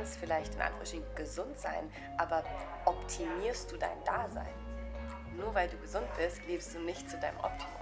[0.00, 2.42] kannst vielleicht in Anführungsstrichen gesund sein, aber
[2.86, 4.48] optimierst du dein Dasein?
[5.36, 7.74] Nur weil du gesund bist, lebst du nicht zu deinem Optimum.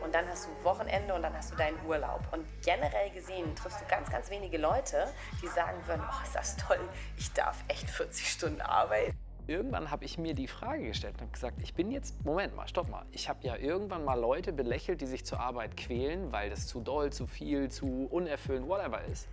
[0.00, 2.20] Und dann hast du Wochenende und dann hast du deinen Urlaub.
[2.30, 5.08] Und generell gesehen triffst du ganz, ganz wenige Leute,
[5.42, 6.78] die sagen würden, oh, ist das toll,
[7.16, 9.18] ich darf echt 40 Stunden arbeiten.
[9.48, 12.68] Irgendwann habe ich mir die Frage gestellt und habe gesagt, ich bin jetzt, Moment mal,
[12.68, 13.04] stopp mal.
[13.10, 16.80] Ich habe ja irgendwann mal Leute belächelt, die sich zur Arbeit quälen, weil das zu
[16.80, 19.26] doll, zu viel, zu unerfüllend, whatever ist.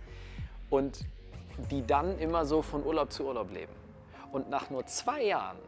[0.68, 1.06] Und
[1.70, 3.72] die dann immer so von Urlaub zu Urlaub leben.
[4.32, 5.58] Und nach nur zwei Jahren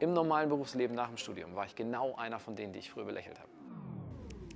[0.00, 3.04] im normalen Berufsleben nach dem Studium war ich genau einer von denen, die ich früher
[3.04, 3.48] belächelt habe.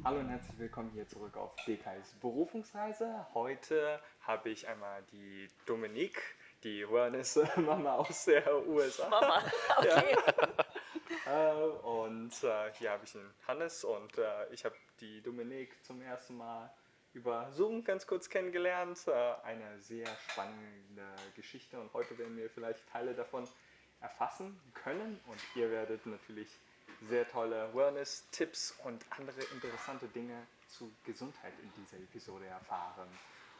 [0.05, 3.27] Hallo und herzlich willkommen hier zurück auf DKs Berufungsreise.
[3.35, 6.23] Heute habe ich einmal die Dominique,
[6.63, 9.09] die Wellness-Mama aus der USA.
[9.09, 9.43] Mama,
[9.79, 10.17] okay.
[10.27, 10.49] Ja.
[11.27, 11.55] Äh,
[11.87, 16.37] und äh, hier habe ich den Hannes und äh, ich habe die Dominique zum ersten
[16.37, 16.71] Mal
[17.17, 18.99] über Zoom ganz kurz kennengelernt.
[19.07, 19.13] Äh,
[19.43, 21.03] eine sehr spannende
[21.35, 23.49] Geschichte und heute werden wir vielleicht Teile davon
[24.01, 26.49] erfassen können und ihr werdet natürlich
[27.09, 33.09] sehr tolle Wellness-Tipps und andere interessante Dinge zu Gesundheit in dieser Episode erfahren.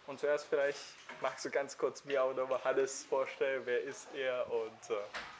[0.07, 0.79] Und zuerst vielleicht
[1.21, 5.36] magst du ganz kurz mir oder Hannes vorstellen, wer ist er und äh.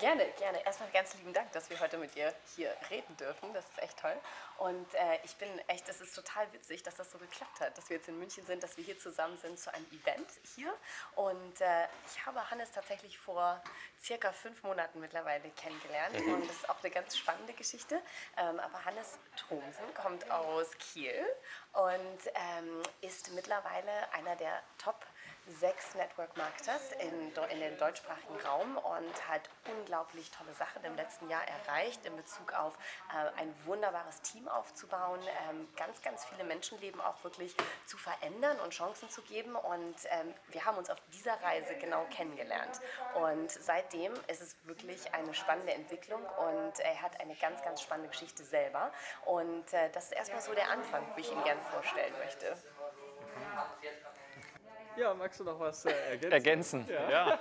[0.00, 0.64] Gerne, gerne.
[0.66, 3.52] Erstmal ganz lieben Dank, dass wir heute mit dir hier reden dürfen.
[3.52, 4.16] Das ist echt toll.
[4.58, 7.88] Und äh, ich bin echt, es ist total witzig, dass das so geklappt hat, dass
[7.88, 10.74] wir jetzt in München sind, dass wir hier zusammen sind zu einem Event hier.
[11.14, 13.62] Und äh, ich habe Hannes tatsächlich vor
[14.02, 16.26] circa fünf Monaten mittlerweile kennengelernt.
[16.26, 16.34] Mhm.
[16.34, 18.00] Und das ist auch eine ganz spannende Geschichte.
[18.36, 21.24] Ähm, aber Hannes Thomsen kommt aus Kiel
[21.72, 25.06] und ähm, ist mittlerweile einer der Top
[25.46, 31.28] sechs Network Marketers in, in den deutschsprachigen Raum und hat unglaublich tolle Sachen im letzten
[31.28, 32.76] Jahr erreicht in Bezug auf
[33.10, 37.54] äh, ein wunderbares Team aufzubauen, ähm, ganz, ganz viele Menschenleben auch wirklich
[37.86, 39.54] zu verändern und Chancen zu geben.
[39.54, 42.80] Und ähm, wir haben uns auf dieser Reise genau kennengelernt.
[43.14, 48.10] Und seitdem ist es wirklich eine spannende Entwicklung und er hat eine ganz, ganz spannende
[48.10, 48.90] Geschichte selber.
[49.24, 52.56] Und äh, das ist erstmal so der Anfang, wie ich ihn gerne vorstellen möchte.
[54.96, 56.32] Ja, magst du noch was äh, ergänzen?
[56.32, 57.38] Ergänzen, ja.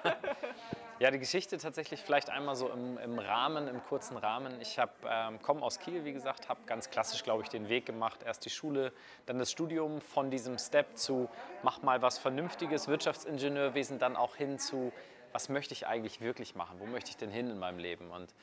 [0.99, 1.11] ja.
[1.11, 4.59] die Geschichte tatsächlich vielleicht einmal so im, im Rahmen, im kurzen Rahmen.
[4.59, 8.23] Ich ähm, komme aus Kiel, wie gesagt, habe ganz klassisch, glaube ich, den Weg gemacht.
[8.25, 8.91] Erst die Schule,
[9.27, 11.29] dann das Studium, von diesem Step zu
[11.61, 14.91] mach mal was Vernünftiges, Wirtschaftsingenieurwesen, dann auch hin zu
[15.31, 16.79] was möchte ich eigentlich wirklich machen?
[16.79, 18.11] Wo möchte ich denn hin in meinem Leben?
[18.11, 18.33] Und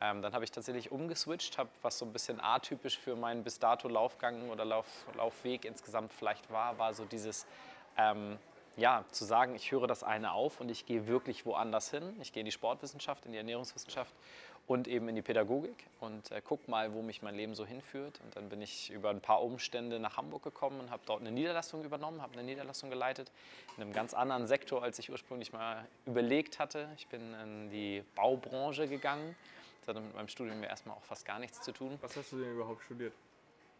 [0.00, 3.58] ähm, dann habe ich tatsächlich umgeswitcht, habe was so ein bisschen atypisch für meinen bis
[3.58, 7.46] dato Laufgang oder Lauf, Laufweg insgesamt vielleicht war, war so dieses
[7.98, 8.38] ähm,
[8.78, 12.16] ja, zu sagen, ich höre das eine auf und ich gehe wirklich woanders hin.
[12.20, 14.14] Ich gehe in die Sportwissenschaft, in die Ernährungswissenschaft
[14.68, 18.20] und eben in die Pädagogik und äh, guck mal, wo mich mein Leben so hinführt.
[18.22, 21.32] Und dann bin ich über ein paar Umstände nach Hamburg gekommen und habe dort eine
[21.32, 23.32] Niederlassung übernommen, habe eine Niederlassung geleitet
[23.76, 26.88] in einem ganz anderen Sektor, als ich ursprünglich mal überlegt hatte.
[26.96, 29.34] Ich bin in die Baubranche gegangen.
[29.80, 31.98] Das hatte mit meinem Studium ja erstmal auch fast gar nichts zu tun.
[32.00, 33.12] Was hast du denn überhaupt studiert?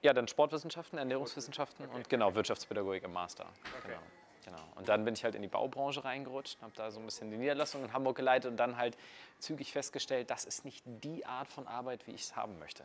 [0.03, 1.97] Ja, dann Sportwissenschaften, Ernährungswissenschaften okay.
[1.97, 3.47] und genau Wirtschaftspädagogik im Master.
[3.79, 3.89] Okay.
[3.89, 4.01] Genau.
[4.49, 4.63] Genau.
[4.77, 7.37] Und dann bin ich halt in die Baubranche reingerutscht, habe da so ein bisschen die
[7.37, 8.97] Niederlassung in Hamburg geleitet und dann halt
[9.39, 12.85] zügig festgestellt, das ist nicht die Art von Arbeit, wie ich es haben möchte.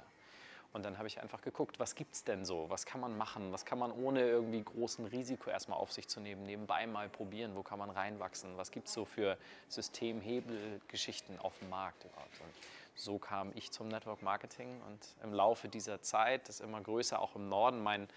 [0.74, 2.66] Und dann habe ich einfach geguckt, was gibt es denn so?
[2.70, 3.52] Was kann man machen?
[3.54, 7.56] Was kann man ohne irgendwie großen Risiko erstmal auf sich zu nehmen, nebenbei mal probieren?
[7.56, 8.58] Wo kann man reinwachsen?
[8.58, 9.38] Was gibt es so für
[9.70, 12.42] Systemhebelgeschichten auf dem Markt überhaupt?
[12.42, 12.54] Und
[12.96, 17.36] so kam ich zum Network Marketing und im Laufe dieser Zeit, das immer größer auch
[17.36, 18.10] im Norden, mein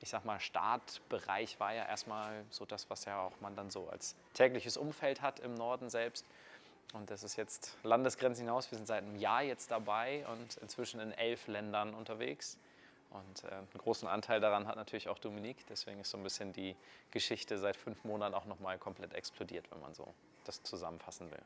[0.00, 3.88] ich sag mal, Startbereich war ja erstmal so das, was ja auch man dann so
[3.88, 6.24] als tägliches Umfeld hat im Norden selbst.
[6.92, 8.70] Und das ist jetzt Landesgrenzen hinaus.
[8.70, 12.58] Wir sind seit einem Jahr jetzt dabei und inzwischen in elf Ländern unterwegs.
[13.10, 15.66] Und äh, einen großen Anteil daran hat natürlich auch Dominique.
[15.68, 16.76] Deswegen ist so ein bisschen die
[17.10, 20.12] Geschichte seit fünf Monaten auch nochmal komplett explodiert, wenn man so
[20.44, 21.42] das zusammenfassen will.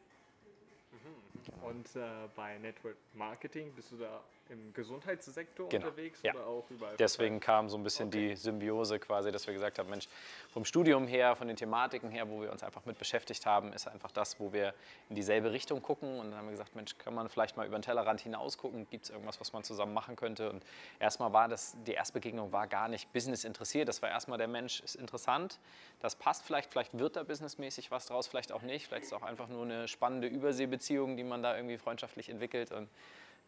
[1.44, 1.68] Genau.
[1.68, 5.86] Und äh, bei Network Marketing bist du da im Gesundheitssektor genau.
[5.86, 6.34] unterwegs ja.
[6.34, 6.96] oder auch überall?
[6.96, 8.30] Deswegen kam so ein bisschen okay.
[8.30, 10.08] die Symbiose quasi, dass wir gesagt haben, Mensch,
[10.52, 13.88] vom Studium her, von den Thematiken her, wo wir uns einfach mit beschäftigt haben, ist
[13.88, 14.74] einfach das, wo wir
[15.08, 16.18] in dieselbe Richtung gucken.
[16.18, 18.86] Und dann haben wir gesagt, Mensch, kann man vielleicht mal über den Tellerrand hinaus gucken?
[18.90, 20.50] Gibt es irgendwas, was man zusammen machen könnte?
[20.50, 20.64] Und
[21.00, 23.88] erstmal war das, die Erstbegegnung war gar nicht Business interessiert.
[23.88, 25.58] Das war erstmal der Mensch ist interessant.
[26.00, 28.86] Das passt vielleicht, vielleicht wird da businessmäßig was draus, vielleicht auch nicht.
[28.86, 32.72] Vielleicht ist es auch einfach nur eine spannende Überseebeziehung, die man da irgendwie freundschaftlich entwickelt.
[32.72, 32.88] Und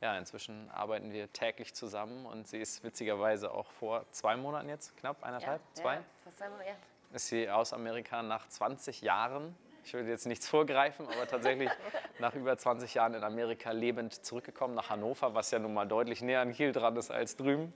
[0.00, 4.96] ja, inzwischen arbeiten wir täglich zusammen und sie ist witzigerweise auch vor zwei Monaten jetzt,
[4.96, 6.74] knapp eineinhalb, ja, zwei, ja, fast zwei Monate, ja.
[7.14, 11.70] ist sie aus Amerika nach 20 Jahren, ich will jetzt nichts vorgreifen, aber tatsächlich
[12.18, 16.22] nach über 20 Jahren in Amerika lebend zurückgekommen nach Hannover, was ja nun mal deutlich
[16.22, 17.72] näher an Kiel dran ist als drüben.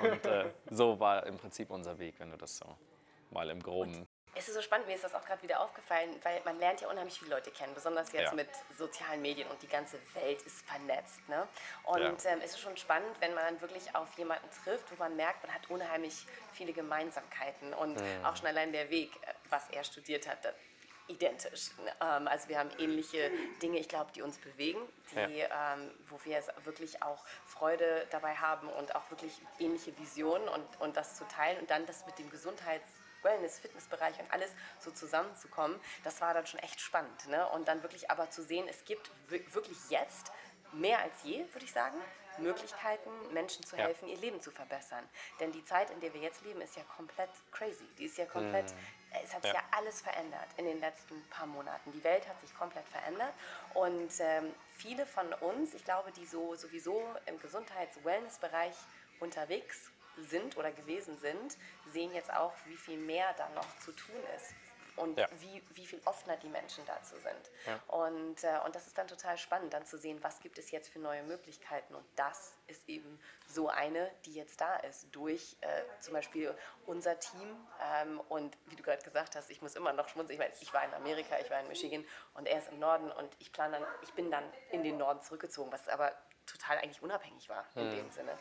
[0.00, 2.66] Und äh, so war im Prinzip unser Weg, wenn du das so
[3.30, 6.40] mal im Groben Es ist so spannend, mir ist das auch gerade wieder aufgefallen, weil
[6.44, 8.34] man lernt ja unheimlich viele Leute kennen, besonders jetzt Ja.
[8.34, 11.28] mit sozialen Medien und die ganze Welt ist vernetzt.
[11.28, 11.48] Ne?
[11.82, 12.30] Und Ja.
[12.30, 15.42] ähm, es ist schon spannend, wenn man dann wirklich auf jemanden trifft, wo man merkt,
[15.44, 18.24] man hat unheimlich viele Gemeinsamkeiten und Mhm.
[18.24, 20.38] auch schon allein der Weg, was er studiert hat,
[21.08, 21.76] identisch.
[21.78, 21.92] ne?
[22.00, 24.80] Ähm, also wir haben ähnliche Dinge, ich glaube, die uns bewegen,
[25.10, 30.80] die, ähm, wo wir wirklich auch Freude dabei haben und auch wirklich ähnliche Visionen und,
[30.80, 34.90] und das zu teilen und dann das mit dem Gesundheits Wellness, Fitnessbereich und alles so
[34.90, 37.28] zusammenzukommen, das war dann schon echt spannend.
[37.28, 37.48] Ne?
[37.50, 40.32] Und dann wirklich aber zu sehen, es gibt wi- wirklich jetzt
[40.72, 41.96] mehr als je, würde ich sagen,
[42.38, 43.84] Möglichkeiten, Menschen zu Ja.
[43.86, 45.06] helfen, ihr Leben zu verbessern.
[45.40, 47.84] Denn die Zeit, in der wir jetzt leben, ist ja komplett crazy.
[47.98, 48.72] Die ist ja komplett,
[49.24, 49.58] es hat sich ja.
[49.58, 49.64] Ja.
[49.72, 51.90] alles verändert in den letzten paar Monaten.
[51.92, 53.34] Die Welt hat sich komplett verändert
[53.74, 58.76] und ähm, viele von uns, ich glaube, die so sowieso im Gesundheits-Wellness-Bereich
[59.18, 59.90] unterwegs
[60.24, 61.56] sind oder gewesen sind,
[61.92, 64.54] sehen jetzt auch, wie viel mehr da noch zu tun ist
[64.96, 65.28] und Ja.
[65.38, 67.50] wie, wie viel offener die Menschen dazu sind.
[67.66, 67.80] Ja.
[67.86, 70.88] Und, äh, und das ist dann total spannend, dann zu sehen, was gibt es jetzt
[70.90, 71.94] für neue Möglichkeiten.
[71.94, 76.54] Und das ist eben so eine, die jetzt da ist, durch äh, zum Beispiel
[76.86, 77.56] unser Team.
[77.80, 80.34] Ähm, und wie du gerade gesagt hast, ich muss immer noch schmunzeln.
[80.34, 83.10] Ich meine, ich war in Amerika, ich war in Michigan und er ist im Norden
[83.12, 86.12] und ich plane dann, ich bin dann in den Norden zurückgezogen, was aber
[86.50, 88.36] total eigentlich unabhängig war in dem Sinne.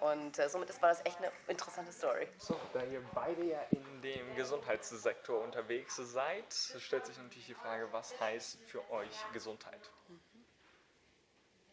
[0.00, 2.28] Und äh, somit ist- war das echt eine interessante Story.
[2.38, 7.92] So, da ihr beide ja in dem Gesundheitssektor unterwegs seid, stellt sich natürlich die Frage,
[7.92, 9.90] was heißt für euch Gesundheit?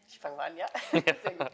[0.08, 0.66] Ich fange mal an, ja?
[0.90, 1.50] Sehr gut.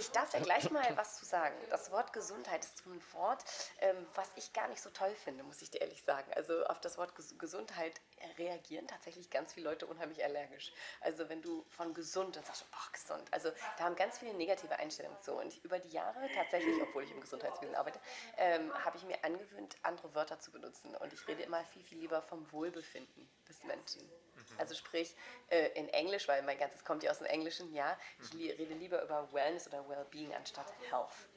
[0.00, 1.54] Ich darf da gleich mal was zu sagen.
[1.68, 3.44] Das Wort Gesundheit ist ein Wort,
[3.80, 6.32] ähm, was ich gar nicht so toll finde, muss ich dir ehrlich sagen.
[6.34, 8.00] Also auf das Wort Ges- Gesundheit
[8.38, 10.72] reagieren tatsächlich ganz viele Leute unheimlich allergisch.
[11.02, 13.28] Also wenn du von gesund dann sagst, boah, gesund.
[13.30, 15.34] Also da haben ganz viele negative Einstellungen zu.
[15.34, 18.00] Und über die Jahre tatsächlich, obwohl ich im Gesundheitswesen arbeite,
[18.38, 20.96] ähm, habe ich mir angewöhnt, andere Wörter zu benutzen.
[20.96, 24.10] Und ich rede immer viel, viel lieber vom Wohlbefinden des Menschen.
[24.58, 25.14] Also sprich
[25.48, 27.96] äh, in Englisch, weil mein ganzes kommt ja aus dem Englischen, ja.
[28.22, 31.28] Ich li rede lieber über Wellness oder Wellbeing anstatt Health.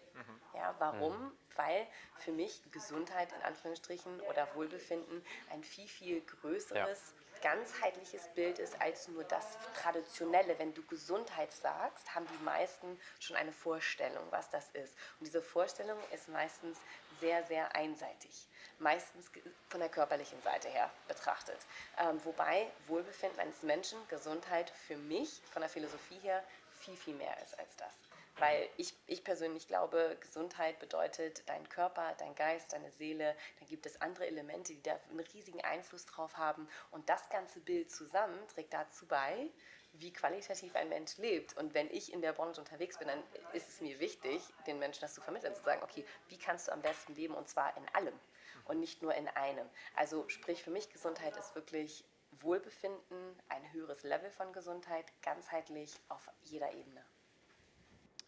[0.53, 1.35] Ja, warum?
[1.55, 1.87] Weil
[2.19, 9.07] für mich Gesundheit in Anführungsstrichen oder Wohlbefinden ein viel, viel größeres, ganzheitliches Bild ist als
[9.07, 10.57] nur das Traditionelle.
[10.59, 14.95] Wenn du Gesundheit sagst, haben die meisten schon eine Vorstellung, was das ist.
[15.19, 16.77] Und diese Vorstellung ist meistens
[17.23, 18.47] sehr, sehr einseitig.
[18.79, 19.31] Meistens
[19.69, 21.57] von der körperlichen Seite her betrachtet.
[21.97, 26.43] Ähm, wobei Wohlbefinden eines Menschen, Gesundheit für mich von der Philosophie her
[26.81, 27.93] viel, viel mehr ist als das.
[28.37, 33.35] Weil ich, ich persönlich glaube, Gesundheit bedeutet dein Körper, dein Geist, deine Seele.
[33.59, 36.67] Dann gibt es andere Elemente, die da einen riesigen Einfluss drauf haben.
[36.91, 39.49] Und das ganze Bild zusammen trägt dazu bei,
[39.93, 41.55] wie qualitativ ein Mensch lebt.
[41.57, 45.01] Und wenn ich in der Branche unterwegs bin, dann ist es mir wichtig, den Menschen
[45.01, 47.87] das zu vermitteln, zu sagen, okay, wie kannst du am besten leben und zwar in
[47.93, 48.19] allem
[48.65, 49.69] und nicht nur in einem.
[49.95, 52.03] Also sprich, für mich Gesundheit ist wirklich
[52.41, 57.05] Wohlbefinden, ein höheres Level von Gesundheit, ganzheitlich auf jeder Ebene.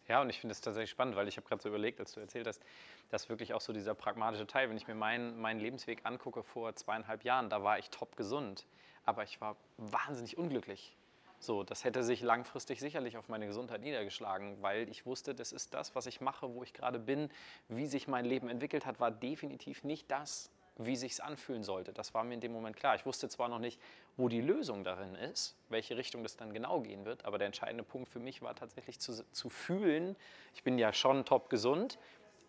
[0.08, 2.20] Ja, und ich finde es tatsächlich spannend, weil ich habe gerade so überlegt, als du
[2.20, 2.62] erzählt hast,
[3.10, 6.74] dass wirklich auch so dieser pragmatische Teil, wenn ich mir meinen, meinen Lebensweg angucke vor
[6.76, 8.66] zweieinhalb Jahren, da war ich top gesund,
[9.04, 10.96] aber ich war wahnsinnig unglücklich.
[11.38, 15.74] So, das hätte sich langfristig sicherlich auf meine Gesundheit niedergeschlagen, weil ich wusste, das ist
[15.74, 17.28] das, was ich mache, wo ich gerade bin.
[17.68, 21.92] Wie sich mein Leben entwickelt hat, war definitiv nicht das, wie sich es anfühlen sollte.
[21.92, 22.94] Das war mir in dem Moment klar.
[22.94, 23.80] Ich wusste zwar noch nicht,
[24.16, 27.84] wo die Lösung darin ist, welche Richtung das dann genau gehen wird, aber der entscheidende
[27.84, 30.16] Punkt für mich war tatsächlich zu, zu fühlen,
[30.54, 31.98] ich bin ja schon top gesund,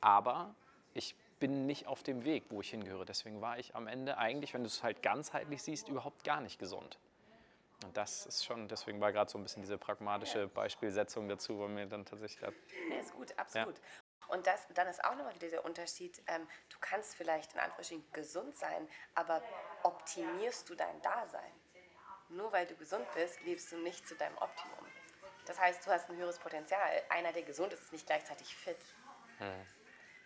[0.01, 0.55] aber
[0.93, 3.05] ich bin nicht auf dem Weg, wo ich hingehöre.
[3.05, 6.57] Deswegen war ich am Ende eigentlich, wenn du es halt ganzheitlich siehst, überhaupt gar nicht
[6.59, 6.97] gesund.
[7.85, 11.69] Und das ist schon, deswegen war gerade so ein bisschen diese pragmatische Beispielsetzung dazu, weil
[11.69, 12.55] mir dann tatsächlich gerade
[12.89, 13.75] Ja, ist gut, absolut.
[14.27, 18.11] Und das, dann ist auch nochmal wieder der Unterschied, ähm, du kannst vielleicht in Anführungsstrichen
[18.11, 19.41] gesund sein, aber
[19.83, 21.51] optimierst du dein Dasein?
[22.29, 24.85] Nur weil du gesund bist, lebst du nicht zu deinem Optimum.
[25.45, 27.01] Das heißt, du hast ein höheres Potenzial.
[27.09, 28.77] Einer, der gesund ist, ist nicht gleichzeitig fit.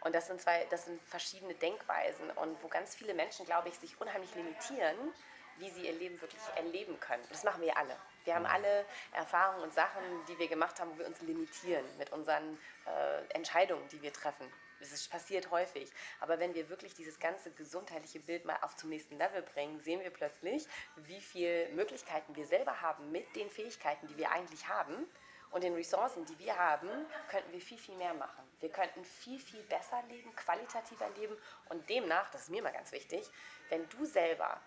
[0.02, 3.76] Und das sind zwei, das sind verschiedene Denkweisen und wo ganz viele Menschen, glaube ich,
[3.76, 5.14] sich unheimlich limitieren,
[5.58, 7.24] wie sie ihr Leben wirklich erleben können.
[7.30, 7.96] Das machen wir alle.
[8.24, 12.12] Wir haben alle Erfahrungen und Sachen, die wir gemacht haben, wo wir uns limitieren mit
[12.12, 14.52] unseren äh, Entscheidungen, die wir treffen.
[14.80, 15.92] Das passiert häufig.
[16.20, 20.02] Aber wenn wir wirklich dieses ganze gesundheitliche Bild mal auf zum nächsten Level bringen, sehen
[20.02, 25.08] wir plötzlich, wie viele Möglichkeiten wir selber haben mit den Fähigkeiten, die wir eigentlich haben
[25.52, 26.90] und den Ressourcen, die wir haben,
[27.30, 28.44] könnten wir viel, viel mehr machen.
[28.60, 31.38] Wir könnten viel, viel besser leben, qualitativer leben
[31.70, 33.30] und demnach, das ist mir mal ganz wichtig,
[33.70, 34.60] wenn du selber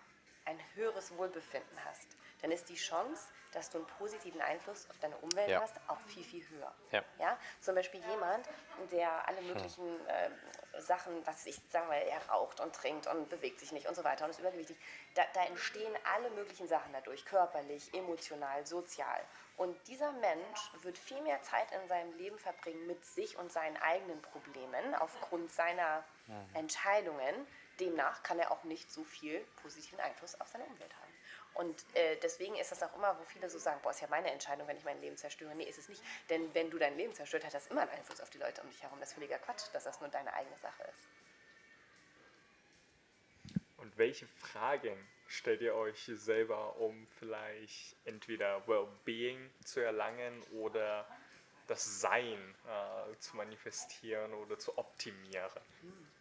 [0.45, 2.15] ein höheres Wohlbefinden hast,
[2.45, 5.61] dann ist die Chance, dass du einen positiven Einfluss auf deine Umwelt Ja.
[5.61, 6.71] hast, auch viel, viel höher.
[6.91, 7.03] Ja.
[7.17, 7.39] Ja?
[7.59, 8.47] Zum Beispiel jemand,
[8.91, 10.29] der alle möglichen äh,
[10.79, 14.03] Sachen, was ich sagen wir, er raucht und trinkt und bewegt sich nicht und so
[14.03, 14.77] weiter und ist übergewichtig,
[15.15, 19.21] da, da entstehen alle möglichen Sachen dadurch, körperlich, emotional, sozial.
[19.57, 23.77] Und dieser Mensch wird viel mehr Zeit in seinem Leben verbringen mit sich und seinen
[23.77, 26.03] eigenen Problemen aufgrund seiner
[26.53, 27.47] Entscheidungen.
[27.79, 31.04] Demnach kann er auch nicht so viel positiven Einfluss auf seine Umwelt haben.
[31.55, 34.29] Und äh, deswegen ist das auch immer, wo viele so sagen, boah, ist ja meine
[34.29, 35.55] Entscheidung, wenn ich mein Leben zerstöre.
[35.55, 36.03] Nee, ist es nicht.
[36.29, 38.69] Denn wenn du dein Leben zerstört, hat das immer einen Einfluss auf die Leute um
[38.69, 38.99] dich herum.
[38.99, 41.07] Das ist völliger Quatsch, dass das nur deine eigene Sache ist.
[43.77, 44.97] Und welche Fragen
[45.27, 51.07] stellt ihr euch selber, um vielleicht entweder Wellbeing zu erlangen oder
[51.67, 55.61] das Sein äh, zu manifestieren oder zu optimieren?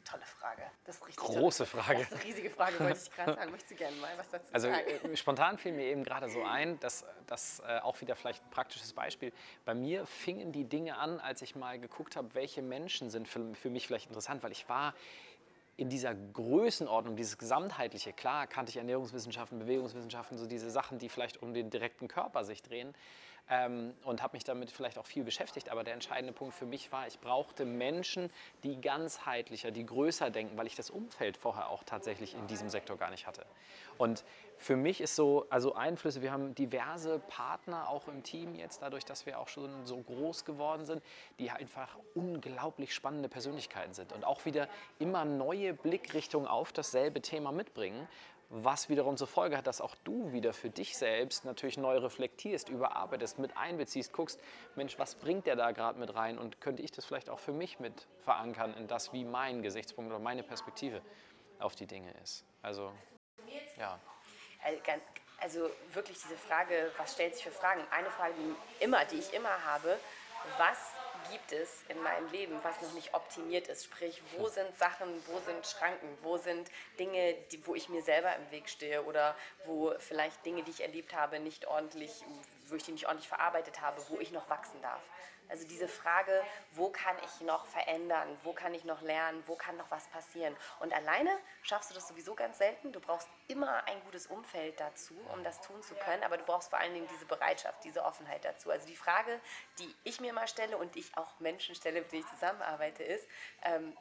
[0.04, 0.62] Tolle Frage.
[0.84, 1.82] Das ist richtig Große tolle.
[1.82, 1.99] Frage.
[2.00, 3.50] Das ist eine riesige Frage, wollte ich gerade sagen.
[3.50, 4.87] Möchtest du gerne mal was dazu Also sagen?
[5.12, 8.50] äh, spontan fiel mir eben gerade so ein, dass das äh, auch wieder vielleicht ein
[8.50, 9.32] praktisches Beispiel.
[9.64, 13.54] Bei mir fingen die Dinge an, als ich mal geguckt habe, welche Menschen sind für,
[13.54, 14.94] für mich vielleicht interessant, weil ich war
[15.76, 21.42] in dieser Größenordnung, dieses gesamtheitliche, klar kannte ich Ernährungswissenschaften, Bewegungswissenschaften, so diese Sachen, die vielleicht
[21.42, 22.94] um den direkten Körper sich drehen
[23.50, 25.70] ähm, und habe mich damit vielleicht auch viel beschäftigt.
[25.70, 28.30] Aber der entscheidende Punkt für mich war, ich brauchte Menschen,
[28.62, 32.96] die ganzheitlicher, die größer denken, weil ich das Umfeld vorher auch tatsächlich in diesem Sektor
[32.96, 33.44] gar nicht hatte.
[33.98, 34.24] Und
[34.56, 39.04] für mich ist so, also Einflüsse, wir haben diverse Partner auch im Team jetzt, dadurch,
[39.04, 41.02] dass wir auch schon so groß geworden sind,
[41.38, 47.52] die einfach unglaublich spannende Persönlichkeiten sind und auch wieder immer neue Blickrichtungen auf dasselbe Thema
[47.52, 48.08] mitbringen,
[48.56, 52.68] was wiederum zur Folge hat, dass auch du wieder für dich selbst natürlich neu reflektierst,
[52.68, 54.40] überarbeitest, mit einbeziehst, guckst,
[54.76, 57.52] Mensch, was bringt der da gerade mit rein und könnte ich das vielleicht auch für
[57.52, 61.02] mich mit verankern in das, wie mein Gesichtspunkt oder meine Perspektive
[61.58, 62.44] auf die Dinge ist.
[62.62, 62.92] Also,
[63.76, 63.99] ja.
[64.62, 65.02] Also, ganz-
[65.40, 67.82] Also wirklich diese Frage, was stellt sich für Fragen?
[67.90, 69.99] Eine Frage, die, immer, die ich immer habe,
[70.56, 70.78] was
[71.31, 73.85] gibt es in meinem Leben, was noch nicht optimiert ist?
[73.85, 78.35] Sprich, wo sind Sachen, wo sind Schranken, wo sind Dinge, die, wo ich mir selber
[78.37, 82.25] im Weg stehe oder wo vielleicht Dinge, die ich erlebt habe, nicht ordentlich,
[82.68, 85.02] wo ich die nicht ordentlich verarbeitet habe, wo ich noch wachsen darf.
[85.49, 86.42] Also diese Frage,
[86.73, 90.56] wo kann ich noch verändern, wo kann ich noch lernen, wo kann noch was passieren.
[90.80, 91.30] Und alleine
[91.62, 92.92] schaffst du das sowieso ganz selten.
[92.92, 96.71] Du brauchst immer ein gutes Umfeld dazu, um das tun zu können, aber du brauchst
[96.71, 98.71] vor allen Dingen diese Bereitschaft, diese Offenheit dazu.
[98.71, 99.40] Also die Frage,
[99.78, 103.26] die ich mir mal stelle und ich auch Menschen stelle, mit denen ich zusammenarbeite, ist,
[103.62, 103.97] ähm,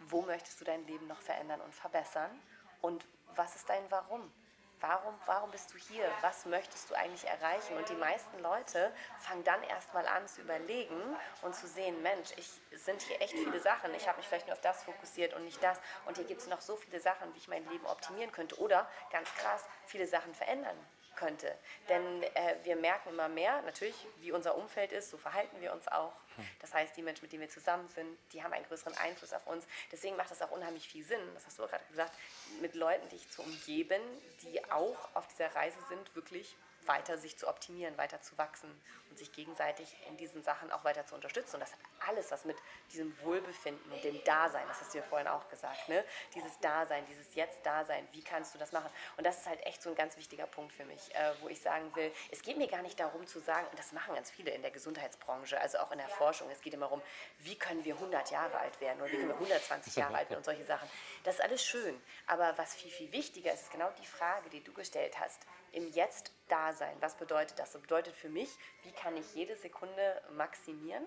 [0.00, 2.30] wo möchtest du dein Leben noch verändern und verbessern
[2.80, 4.32] und was ist dein Warum?
[4.80, 6.08] Warum, warum bist du hier?
[6.20, 7.76] Was möchtest du eigentlich erreichen?
[7.76, 11.00] Und die meisten Leute fangen dann erstmal an zu überlegen
[11.42, 13.92] und zu sehen, Mensch, ich sind hier echt viele Sachen.
[13.94, 15.80] Ich habe mich vielleicht nur auf das fokussiert und nicht das.
[16.06, 18.58] Und hier gibt es noch so viele Sachen, wie ich mein Leben optimieren könnte.
[18.60, 20.76] Oder ganz krass, viele Sachen verändern
[21.18, 21.52] könnte.
[21.88, 25.88] Denn äh, wir merken immer mehr, natürlich, wie unser Umfeld ist, so verhalten wir uns
[25.88, 26.12] auch.
[26.60, 29.46] Das heißt, die Menschen, mit denen wir zusammen sind, die haben einen größeren Einfluss auf
[29.48, 29.66] uns.
[29.90, 32.12] Deswegen macht es auch unheimlich viel Sinn, das hast du auch gerade gesagt,
[32.60, 34.00] mit Leuten dich zu umgeben,
[34.42, 36.54] die auch auf dieser Reise sind, wirklich
[36.88, 38.70] weiter sich zu optimieren, weiter zu wachsen
[39.10, 41.56] und sich gegenseitig in diesen Sachen auch weiter zu unterstützen.
[41.56, 41.78] Und das hat
[42.08, 42.56] alles was mit
[42.92, 46.04] diesem Wohlbefinden und dem Dasein, das hast du ja vorhin auch gesagt, ne?
[46.34, 48.90] dieses Dasein, dieses Jetzt-Dasein, wie kannst du das machen?
[49.16, 51.60] Und das ist halt echt so ein ganz wichtiger Punkt für mich, äh, wo ich
[51.60, 54.50] sagen will, es geht mir gar nicht darum zu sagen, und das machen ganz viele
[54.50, 57.02] in der Gesundheitsbranche, also auch in der Forschung, es geht immer darum,
[57.40, 60.38] wie können wir 100 Jahre alt werden oder wie können wir 120 Jahre alt werden
[60.38, 60.88] und solche Sachen.
[61.24, 64.62] Das ist alles schön, aber was viel, viel wichtiger ist, ist genau die Frage, die
[64.62, 65.46] du gestellt hast,
[65.78, 66.96] im Jetzt da sein.
[67.00, 67.72] Was bedeutet das?
[67.72, 68.50] Das bedeutet für mich,
[68.82, 71.06] wie kann ich jede Sekunde maximieren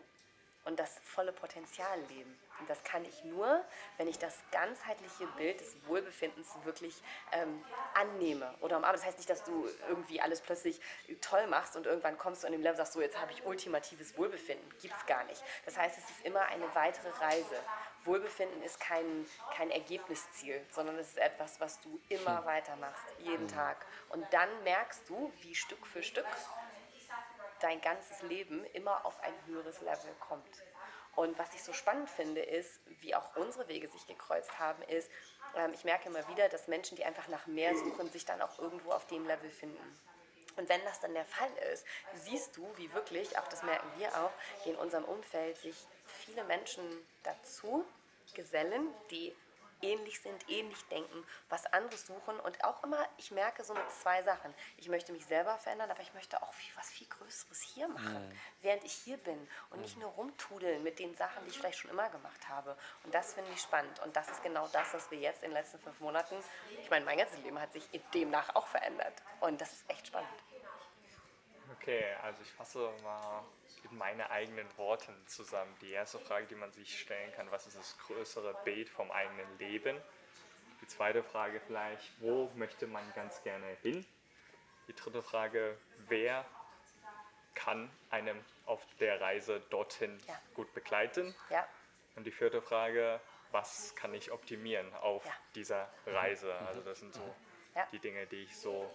[0.65, 2.37] und das volle Potenzial leben.
[2.59, 3.65] Und das kann ich nur,
[3.97, 7.01] wenn ich das ganzheitliche Bild des Wohlbefindens wirklich
[7.31, 7.63] ähm,
[7.95, 8.95] annehme oder umarme.
[8.95, 10.79] Das heißt nicht, dass du irgendwie alles plötzlich
[11.21, 13.43] toll machst und irgendwann kommst du an dem Level und sagst, so jetzt habe ich
[13.45, 14.69] ultimatives Wohlbefinden.
[14.79, 15.43] Gibt es gar nicht.
[15.65, 17.55] Das heißt, es ist immer eine weitere Reise.
[18.05, 23.86] Wohlbefinden ist kein, kein Ergebnisziel, sondern es ist etwas, was du immer weitermachst, jeden Tag.
[24.10, 26.25] Und dann merkst du, wie Stück für Stück
[27.60, 30.63] dein ganzes Leben immer auf ein höheres Level kommt.
[31.15, 35.12] Und was ich so spannend finde, ist, wie auch unsere Wege sich gekreuzt haben, ist,
[35.55, 38.58] ähm, ich merke immer wieder, dass Menschen, die einfach nach mehr suchen, sich dann auch
[38.60, 40.00] irgendwo auf dem Level finden.
[40.55, 44.10] Und wenn das dann der Fall ist, siehst du, wie wirklich, auch das merken wir
[44.17, 44.31] auch,
[44.65, 46.84] in unserem Umfeld sich viele Menschen
[47.24, 47.86] dazu
[48.34, 49.36] gesellen, die
[49.81, 54.23] ähnlich sind, ähnlich denken, was anderes suchen und auch immer, ich merke so mit zwei
[54.23, 54.53] Sachen.
[54.77, 58.27] Ich möchte mich selber verändern, aber ich möchte auch viel, was viel Größeres hier machen,
[58.27, 58.39] mhm.
[58.61, 61.91] während ich hier bin und nicht nur rumtudeln mit den Sachen, die ich vielleicht schon
[61.91, 62.77] immer gemacht habe.
[63.03, 65.57] Und das finde ich spannend und das ist genau das, was wir jetzt in den
[65.57, 66.35] letzten fünf Monaten,
[66.81, 70.29] ich meine, mein ganzes Leben hat sich demnach auch verändert und das ist echt spannend.
[71.79, 73.43] Okay, also ich fasse mal
[73.89, 75.73] in meine eigenen Worten zusammen.
[75.81, 79.57] Die erste Frage, die man sich stellen kann, was ist das größere Bild vom eigenen
[79.57, 79.97] Leben?
[80.81, 84.05] Die zweite Frage vielleicht, wo möchte man ganz gerne hin?
[84.88, 86.45] Die dritte Frage, wer
[87.53, 90.39] kann einem auf der Reise dorthin ja.
[90.55, 91.35] gut begleiten?
[91.50, 91.67] Ja.
[92.15, 93.19] Und die vierte Frage,
[93.51, 95.33] was kann ich optimieren auf ja.
[95.55, 96.53] dieser Reise?
[96.67, 97.35] Also das sind so
[97.91, 98.89] die Dinge, die ich so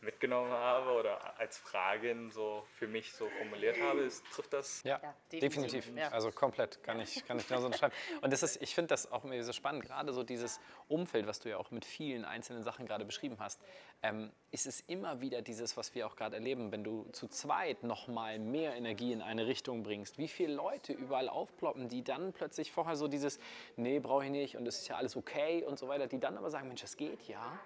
[0.00, 4.00] mitgenommen habe oder als Fragen so für mich so formuliert habe.
[4.00, 4.82] Ist, trifft das?
[4.84, 5.72] Ja, ja definitiv.
[5.72, 5.96] definitiv.
[5.96, 6.08] Ja.
[6.08, 7.94] Also komplett kann ich, kann ich genauso unterschreiben.
[8.20, 11.40] Und das ist, ich finde das auch immer so spannend, gerade so dieses Umfeld, was
[11.40, 13.60] du ja auch mit vielen einzelnen Sachen gerade beschrieben hast,
[14.02, 17.82] ähm, ist es immer wieder dieses, was wir auch gerade erleben, wenn du zu zweit
[17.82, 22.70] nochmal mehr Energie in eine Richtung bringst, wie viele Leute überall aufploppen, die dann plötzlich
[22.70, 23.40] vorher so dieses,
[23.76, 26.38] nee, brauche ich nicht und es ist ja alles okay und so weiter, die dann
[26.38, 27.58] aber sagen, Mensch, das geht ja.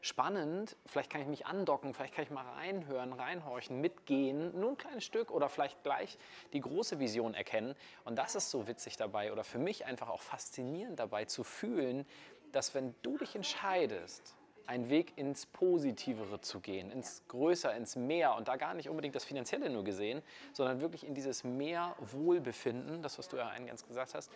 [0.00, 4.78] Spannend, vielleicht kann ich mich andocken, vielleicht kann ich mal reinhören, reinhorchen, mitgehen, nur ein
[4.78, 6.18] kleines Stück oder vielleicht gleich
[6.52, 7.74] die große Vision erkennen.
[8.04, 12.06] Und das ist so witzig dabei oder für mich einfach auch faszinierend dabei zu fühlen,
[12.52, 14.34] dass wenn du dich entscheidest,
[14.68, 19.14] einen Weg ins Positivere zu gehen, ins Größer, ins Mehr und da gar nicht unbedingt
[19.14, 23.86] das Finanzielle nur gesehen, sondern wirklich in dieses Mehr Wohlbefinden, das was du ja eingangs
[23.86, 24.30] gesagt hast,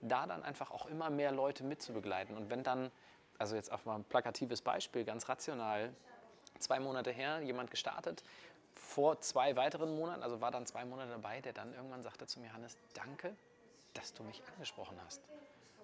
[0.00, 2.34] da dann einfach auch immer mehr Leute mitzubegleiten.
[2.34, 2.90] Und wenn dann
[3.38, 5.92] also jetzt auf mal ein plakatives Beispiel, ganz rational,
[6.58, 8.22] zwei Monate her, jemand gestartet,
[8.74, 12.40] vor zwei weiteren Monaten, also war dann zwei Monate dabei, der dann irgendwann sagte zu
[12.40, 13.34] mir, Hannes, danke,
[13.94, 15.22] dass du mich angesprochen hast.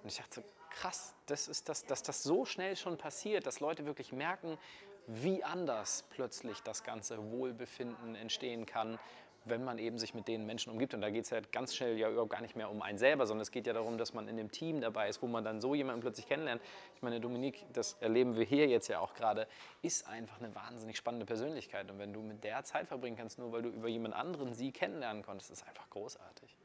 [0.02, 3.87] Und ich dachte, krass, das ist das, dass das so schnell schon passiert, dass Leute
[3.87, 4.59] wirklich merken,
[5.07, 8.99] wie anders plötzlich das ganze Wohlbefinden entstehen kann,
[9.44, 10.94] wenn man eben sich mit den Menschen umgibt.
[10.94, 13.26] Und da geht es ja ganz schnell ja überhaupt gar nicht mehr um einen selber,
[13.26, 15.61] sondern es geht ja darum, dass man in dem Team dabei ist, wo man dann
[15.61, 16.62] so jemanden plötzlich kennenlernt.
[16.94, 19.47] Ich meine, Dominique, das erleben wir hier jetzt ja auch gerade,
[19.82, 21.90] ist einfach eine wahnsinnig spannende Persönlichkeit.
[21.90, 24.73] Und wenn du mit der Zeit verbringen kannst, nur weil du über jemand anderen sie
[24.73, 26.56] kennenlernen konntest, ist einfach großartig.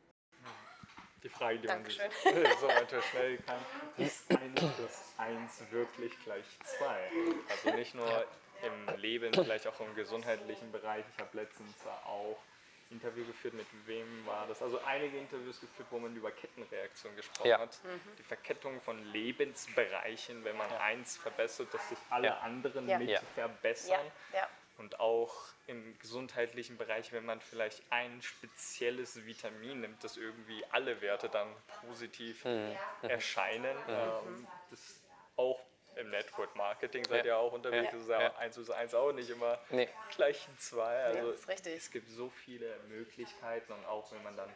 [1.24, 2.06] Die Frage, die Dankeschön.
[2.24, 3.58] man sich so unterstellen kann,
[3.98, 6.46] ist 1 plus 1 wirklich gleich
[6.78, 6.86] 2?
[7.50, 8.26] Also nicht nur
[8.62, 11.04] im Leben, vielleicht auch im gesundheitlichen Bereich.
[11.16, 11.74] Ich habe letztens
[12.06, 12.38] auch
[12.92, 14.62] Interview geführt, mit wem war das?
[14.62, 17.60] Also einige Interviews geführt, wo man über Kettenreaktionen gesprochen ja.
[17.60, 17.80] hat.
[17.84, 18.16] Mhm.
[18.18, 20.80] Die Verkettung von Lebensbereichen, wenn man ja.
[20.80, 22.40] eins verbessert, dass sich alle ja.
[22.40, 24.06] anderen mit verbessern.
[24.78, 25.34] Und auch
[25.68, 31.48] im gesundheitlichen Bereich, wenn man vielleicht ein spezielles Vitamin nimmt, dass irgendwie alle Werte dann
[31.88, 32.76] positiv mhm.
[33.02, 33.78] erscheinen.
[33.88, 33.94] Mhm.
[33.94, 35.02] Ähm, das
[35.38, 35.60] auch
[35.96, 37.38] im Network Marketing seid ihr ja.
[37.38, 37.86] auch unterwegs.
[37.86, 37.92] Ja.
[37.92, 39.88] Das ist ja, ja 1 plus 1 auch nicht immer nee.
[40.16, 41.04] gleich ein 2.
[41.04, 41.78] Also ist richtig.
[41.78, 44.50] es gibt so viele Möglichkeiten und auch wenn man dann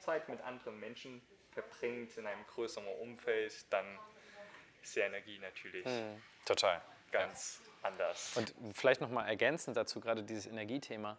[0.00, 3.98] Zeit mit anderen Menschen verbringt in einem größeren Umfeld, dann
[4.82, 6.22] ist die Energie natürlich hm.
[6.44, 8.36] total ganz anders.
[8.36, 11.18] Und vielleicht noch mal ergänzend dazu gerade dieses Energiethema.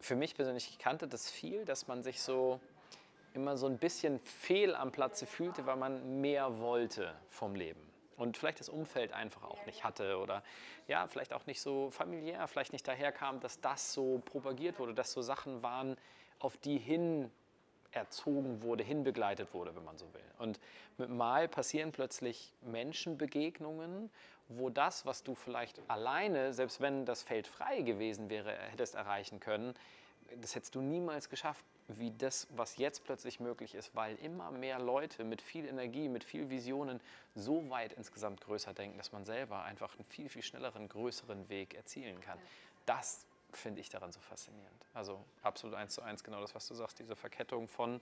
[0.00, 2.60] Für mich persönlich, ich kannte das viel, dass man sich so
[3.34, 7.91] immer so ein bisschen fehl am Platze fühlte, weil man mehr wollte vom Leben
[8.22, 10.42] und vielleicht das Umfeld einfach auch nicht hatte oder
[10.86, 15.12] ja, vielleicht auch nicht so familiär, vielleicht nicht daherkam, dass das so propagiert wurde, dass
[15.12, 15.96] so Sachen waren,
[16.38, 17.30] auf die hin
[17.90, 20.24] erzogen wurde, hinbegleitet wurde, wenn man so will.
[20.38, 20.60] Und
[20.98, 24.08] mit Mal passieren plötzlich Menschenbegegnungen,
[24.48, 29.40] wo das, was du vielleicht alleine, selbst wenn das Feld frei gewesen wäre, hättest erreichen
[29.40, 29.74] können,
[30.40, 34.78] das hättest du niemals geschafft, wie das, was jetzt plötzlich möglich ist, weil immer mehr
[34.78, 37.00] Leute mit viel Energie, mit viel Visionen
[37.34, 41.74] so weit insgesamt größer denken, dass man selber einfach einen viel, viel schnelleren, größeren Weg
[41.74, 42.38] erzielen kann.
[42.86, 44.86] Das finde ich daran so faszinierend.
[44.94, 48.00] Also absolut eins zu eins genau das, was du sagst, diese Verkettung von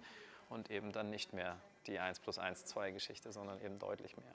[0.49, 4.35] und eben dann nicht mehr die 1 plus 1, 2 Geschichte, sondern eben deutlich mehr.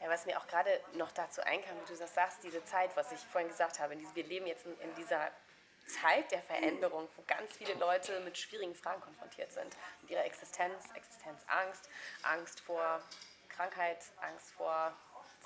[0.00, 3.10] Ja, was mir auch gerade noch dazu einkam, wie du das sagst, diese Zeit, was
[3.10, 5.30] ich vorhin gesagt habe, wir leben jetzt in dieser
[5.88, 9.76] Zeit der Veränderung, wo ganz viele Leute mit schwierigen Fragen konfrontiert sind.
[10.02, 11.88] Mit ihrer Existenz, Existenzangst,
[12.22, 13.02] Angst vor
[13.48, 14.92] Krankheit, Angst vor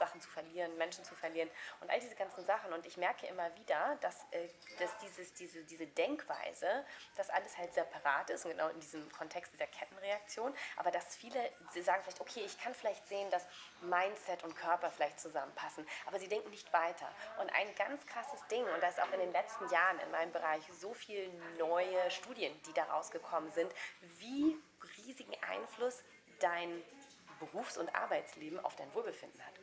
[0.02, 1.48] Sachen zu verlieren, Menschen zu verlieren
[1.80, 2.72] und all diese ganzen Sachen.
[2.72, 4.48] Und ich merke immer wieder, dass, äh,
[4.80, 6.84] dass dieses, diese, diese Denkweise,
[7.16, 11.40] dass alles halt separat ist, genau in diesem Kontext dieser Kettenreaktion, aber dass viele
[11.80, 13.46] sagen vielleicht, okay, ich kann vielleicht sehen, dass
[13.80, 17.08] Mindset und Körper vielleicht zusammenpassen, aber sie denken nicht weiter.
[17.40, 20.32] Und ein ganz krasses Ding, und da ist auch in den letzten Jahren in meinem
[20.32, 23.72] Bereich so viele neue Studien, die da rausgekommen sind,
[24.18, 24.58] wie
[24.96, 26.02] riesigen Einfluss
[26.40, 26.82] dein
[27.38, 29.61] Berufs- und Arbeitsleben auf dein Wohlbefinden hat.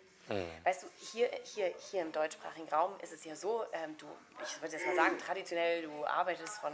[0.63, 4.06] Weißt du, hier, hier, hier im deutschsprachigen Raum ist es ja so, ähm, du,
[4.44, 6.74] ich würde jetzt mal sagen, traditionell, du arbeitest von,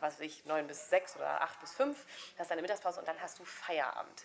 [0.00, 1.96] was weiß ich, 9 bis 6 oder 8 bis 5,
[2.38, 4.24] hast deine Mittagspause und dann hast du Feierabend.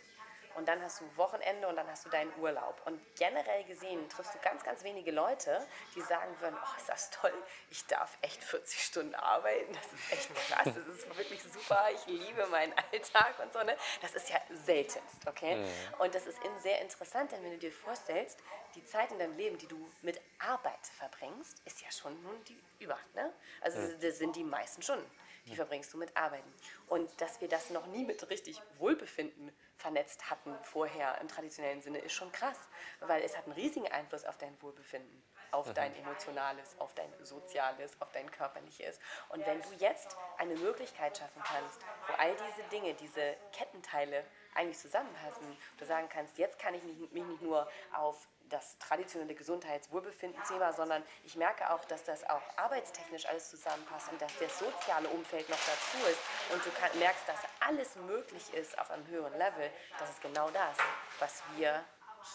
[0.57, 2.81] Und dann hast du Wochenende und dann hast du deinen Urlaub.
[2.85, 5.65] Und generell gesehen triffst du ganz, ganz wenige Leute,
[5.95, 7.33] die sagen würden, oh, ist das toll,
[7.69, 12.05] ich darf echt 40 Stunden arbeiten, das ist echt krass, das ist wirklich super, ich
[12.07, 13.61] liebe meinen Alltag und so.
[13.61, 13.77] Ne?
[14.01, 15.63] Das ist ja seltenst, okay?
[15.99, 18.39] Und das ist eben sehr interessant, denn wenn du dir vorstellst,
[18.73, 22.59] die Zeit in deinem Leben, die du mit Arbeit verbringst, ist ja schon nun die
[22.79, 22.97] über.
[23.13, 23.31] Ne?
[23.61, 25.09] Also das sind die meisten Stunden,
[25.47, 26.51] die verbringst du mit Arbeiten.
[26.87, 31.99] Und dass wir das noch nie mit richtig Wohlbefinden vernetzt hatten vorher im traditionellen Sinne,
[31.99, 32.57] ist schon krass,
[32.99, 37.99] weil es hat einen riesigen Einfluss auf dein Wohlbefinden, auf dein emotionales, auf dein soziales,
[38.01, 38.99] auf dein körperliches.
[39.29, 44.79] Und wenn du jetzt eine Möglichkeit schaffen kannst, wo all diese Dinge, diese Kettenteile eigentlich
[44.79, 45.45] zusammenpassen,
[45.77, 51.03] du sagen kannst, jetzt kann ich mich mich nicht nur auf das traditionelle Gesundheits-Wohlbefinden-Thema, sondern
[51.23, 55.57] ich merke auch, dass das auch arbeitstechnisch alles zusammenpasst und dass das soziale Umfeld noch
[55.57, 56.19] dazu ist
[56.53, 59.69] und du kann, merkst, dass alles möglich ist auf einem höheren Level.
[59.99, 60.77] Das ist genau das,
[61.19, 61.83] was wir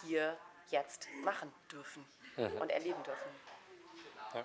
[0.03, 0.37] hier
[0.68, 2.05] jetzt machen dürfen
[2.37, 3.31] und erleben dürfen.
[4.35, 4.44] Ja.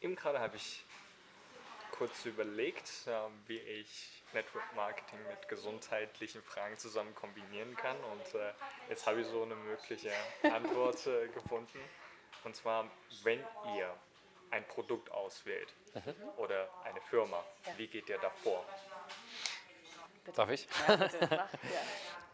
[0.00, 0.84] Eben gerade habe ich
[1.96, 3.12] kurz überlegt, äh,
[3.46, 7.96] wie ich Network Marketing mit gesundheitlichen Fragen zusammen kombinieren kann.
[8.12, 8.52] Und äh,
[8.88, 10.10] jetzt habe ich so eine mögliche
[10.42, 11.78] Antwort äh, gefunden.
[12.42, 12.90] Und zwar,
[13.22, 13.40] wenn
[13.76, 13.94] ihr
[14.50, 15.72] ein Produkt auswählt
[16.36, 17.72] oder eine Firma, Ja.
[17.78, 18.64] wie geht ihr davor?
[20.32, 20.66] Darf ich?
[20.88, 21.28] Ja, bitte, mach.
[21.62, 21.80] Ja.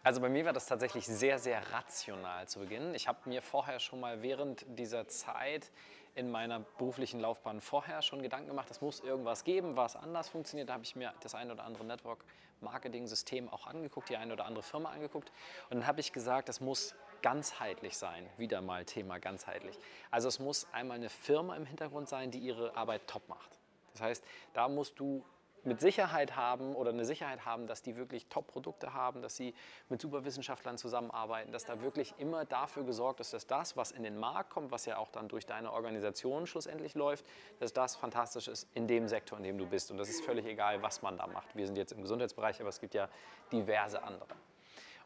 [0.03, 2.95] Also bei mir war das tatsächlich sehr, sehr rational zu Beginn.
[2.95, 5.71] Ich habe mir vorher schon mal während dieser Zeit
[6.15, 10.71] in meiner beruflichen Laufbahn vorher schon Gedanken gemacht, es muss irgendwas geben, was anders funktioniert.
[10.71, 14.63] Da habe ich mir das ein oder andere Network-Marketing-System auch angeguckt, die eine oder andere
[14.63, 15.31] Firma angeguckt.
[15.69, 18.27] Und dann habe ich gesagt, es muss ganzheitlich sein.
[18.39, 19.79] Wieder mal Thema ganzheitlich.
[20.11, 23.59] Also es muss einmal eine Firma im Hintergrund sein, die ihre Arbeit top macht.
[23.93, 24.25] Das heißt,
[24.55, 25.25] da musst du
[25.65, 29.55] mit Sicherheit haben oder eine Sicherheit haben, dass die wirklich Top-Produkte haben, dass sie
[29.89, 34.19] mit Superwissenschaftlern zusammenarbeiten, dass da wirklich immer dafür gesorgt ist, dass das, was in den
[34.19, 37.25] Markt kommt, was ja auch dann durch deine Organisation schlussendlich läuft,
[37.59, 39.91] dass das fantastisch ist in dem Sektor, in dem du bist.
[39.91, 41.55] Und das ist völlig egal, was man da macht.
[41.55, 43.09] Wir sind jetzt im Gesundheitsbereich, aber es gibt ja
[43.53, 44.35] diverse andere.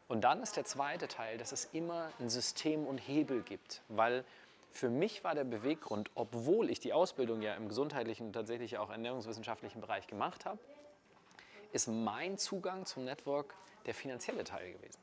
[0.07, 4.23] Und dann ist der zweite Teil, dass es immer ein System und Hebel gibt, weil
[4.75, 8.89] für mich war der Beweggrund, obwohl ich die Ausbildung ja im gesundheitlichen und tatsächlich auch
[8.89, 10.59] ernährungswissenschaftlichen Bereich gemacht habe,
[11.71, 14.99] ist mein Zugang zum Network der finanzielle Teil gewesen.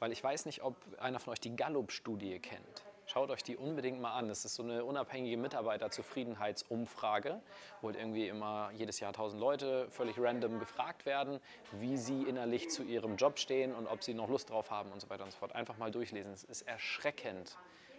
[0.00, 2.84] Weil ich weiß nicht, ob einer von euch die Gallup-Studie kennt.
[3.06, 4.28] Schaut euch die unbedingt mal an.
[4.28, 7.40] Das ist so eine unabhängige Mitarbeiterzufriedenheitsumfrage,
[7.80, 11.38] wo halt irgendwie immer jedes Jahr tausend Leute völlig random gefragt werden,
[11.70, 15.00] wie sie innerlich zu ihrem Job stehen und ob sie noch Lust drauf haben und
[15.00, 15.54] so weiter und so fort.
[15.54, 16.32] Einfach mal durchlesen.
[16.32, 17.56] Es ist erschreckend,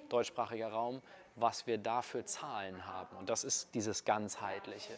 [0.09, 1.01] deutschsprachiger Raum,
[1.35, 3.15] was wir da für Zahlen haben.
[3.17, 4.93] Und das ist dieses ganzheitliche.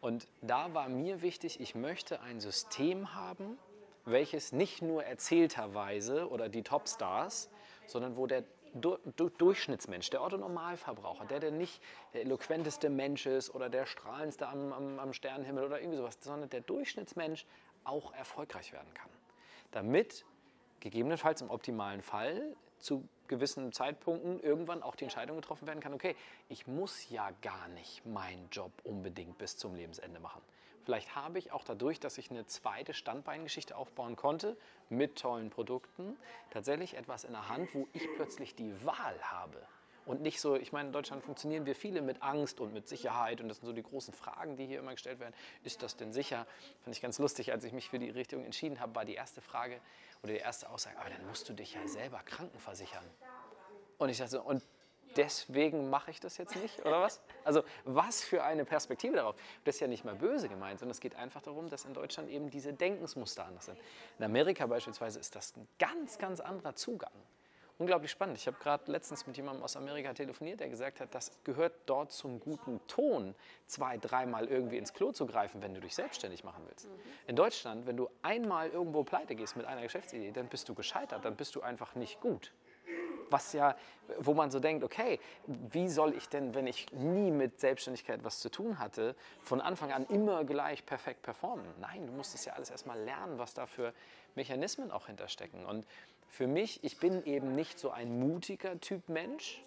[0.00, 3.58] Und da war mir wichtig, ich möchte ein System haben,
[4.04, 7.50] welches nicht nur erzählterweise oder die Topstars,
[7.86, 11.82] sondern wo der Du Du Durchschnittsmensch, der Otto-Normalverbraucher, der, der nicht
[12.14, 16.50] der eloquenteste Mensch ist oder der strahlendste am, am, am Sternenhimmel oder irgendwie sowas, sondern
[16.50, 17.46] der Durchschnittsmensch
[17.82, 19.10] auch erfolgreich werden kann.
[19.72, 20.24] Damit
[20.78, 26.16] gegebenenfalls im optimalen Fall zu gewissen Zeitpunkten irgendwann auch die Entscheidung getroffen werden kann, okay,
[26.48, 30.42] ich muss ja gar nicht meinen Job unbedingt bis zum Lebensende machen.
[30.84, 34.56] Vielleicht habe ich auch dadurch, dass ich eine zweite Standbeingeschichte aufbauen konnte
[34.88, 36.16] mit tollen Produkten,
[36.50, 39.60] tatsächlich etwas in der Hand, wo ich plötzlich die Wahl habe.
[40.10, 43.40] Und nicht so, ich meine, in Deutschland funktionieren wir viele mit Angst und mit Sicherheit
[43.40, 45.32] und das sind so die großen Fragen, die hier immer gestellt werden.
[45.62, 46.48] Ist das denn sicher?
[46.82, 49.40] Fand ich ganz lustig, als ich mich für die Richtung entschieden habe, war die erste
[49.40, 49.80] Frage
[50.24, 53.04] oder die erste Aussage, aber dann musst du dich ja selber krankenversichern.
[53.98, 54.64] Und ich dachte so, und
[55.14, 57.20] deswegen mache ich das jetzt nicht, oder was?
[57.44, 59.36] Also was für eine Perspektive darauf.
[59.62, 62.30] Das ist ja nicht mal böse gemeint, sondern es geht einfach darum, dass in Deutschland
[62.30, 63.78] eben diese Denkensmuster anders sind.
[64.18, 67.12] In Amerika beispielsweise ist das ein ganz, ganz anderer Zugang.
[67.80, 68.36] Unglaublich spannend.
[68.36, 72.12] Ich habe gerade letztens mit jemandem aus Amerika telefoniert, der gesagt hat, das gehört dort
[72.12, 76.62] zum guten Ton, zwei, dreimal irgendwie ins Klo zu greifen, wenn du dich selbstständig machen
[76.68, 76.90] willst.
[77.26, 81.24] In Deutschland, wenn du einmal irgendwo pleite gehst mit einer Geschäftsidee, dann bist du gescheitert,
[81.24, 82.52] dann bist du einfach nicht gut
[83.32, 83.76] was ja,
[84.18, 88.40] wo man so denkt, okay, wie soll ich denn, wenn ich nie mit Selbstständigkeit was
[88.40, 91.64] zu tun hatte, von Anfang an immer gleich perfekt performen?
[91.78, 93.94] Nein, du musst es ja alles erstmal lernen, was da für
[94.34, 95.64] Mechanismen auch hinterstecken.
[95.64, 95.86] Und
[96.30, 99.62] für mich, ich bin eben nicht so ein mutiger Typ Mensch.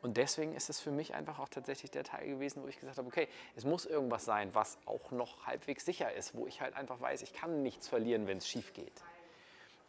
[0.00, 2.98] Und deswegen ist es für mich einfach auch tatsächlich der Teil gewesen, wo ich gesagt
[2.98, 3.26] habe, okay,
[3.56, 7.22] es muss irgendwas sein, was auch noch halbwegs sicher ist, wo ich halt einfach weiß,
[7.22, 8.92] ich kann nichts verlieren, wenn es schief geht.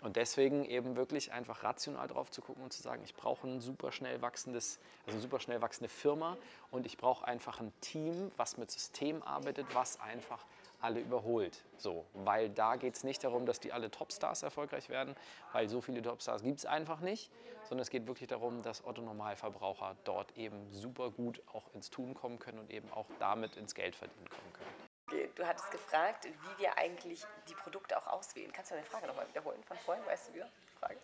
[0.02, 3.60] Und deswegen eben wirklich einfach rational drauf zu gucken und zu sagen, ich brauche ein
[3.60, 6.38] super schnell wachsendes, also eine super schnell wachsende Firma
[6.72, 10.46] und ich brauche einfach ein Team, was mit System arbeitet, was einfach
[10.82, 11.64] alle überholt.
[11.78, 15.16] So, weil da geht es nicht darum, dass die alle Topstars erfolgreich werden,
[15.54, 17.32] weil so viele Topstars gibt es einfach nicht,
[17.64, 22.14] sondern es geht wirklich darum, dass Otto Normalverbraucher dort eben super gut auch ins Tun
[22.14, 24.90] kommen können und eben auch damit ins Geld verdienen kommen können.
[25.36, 28.52] Du hattest gefragt, wie wir eigentlich die Produkte auch auswählen.
[28.52, 30.06] Kannst du deine Frage nochmal wiederholen von vorhin?
[30.06, 30.44] Weißt du, wie
[30.80, 30.98] Frage?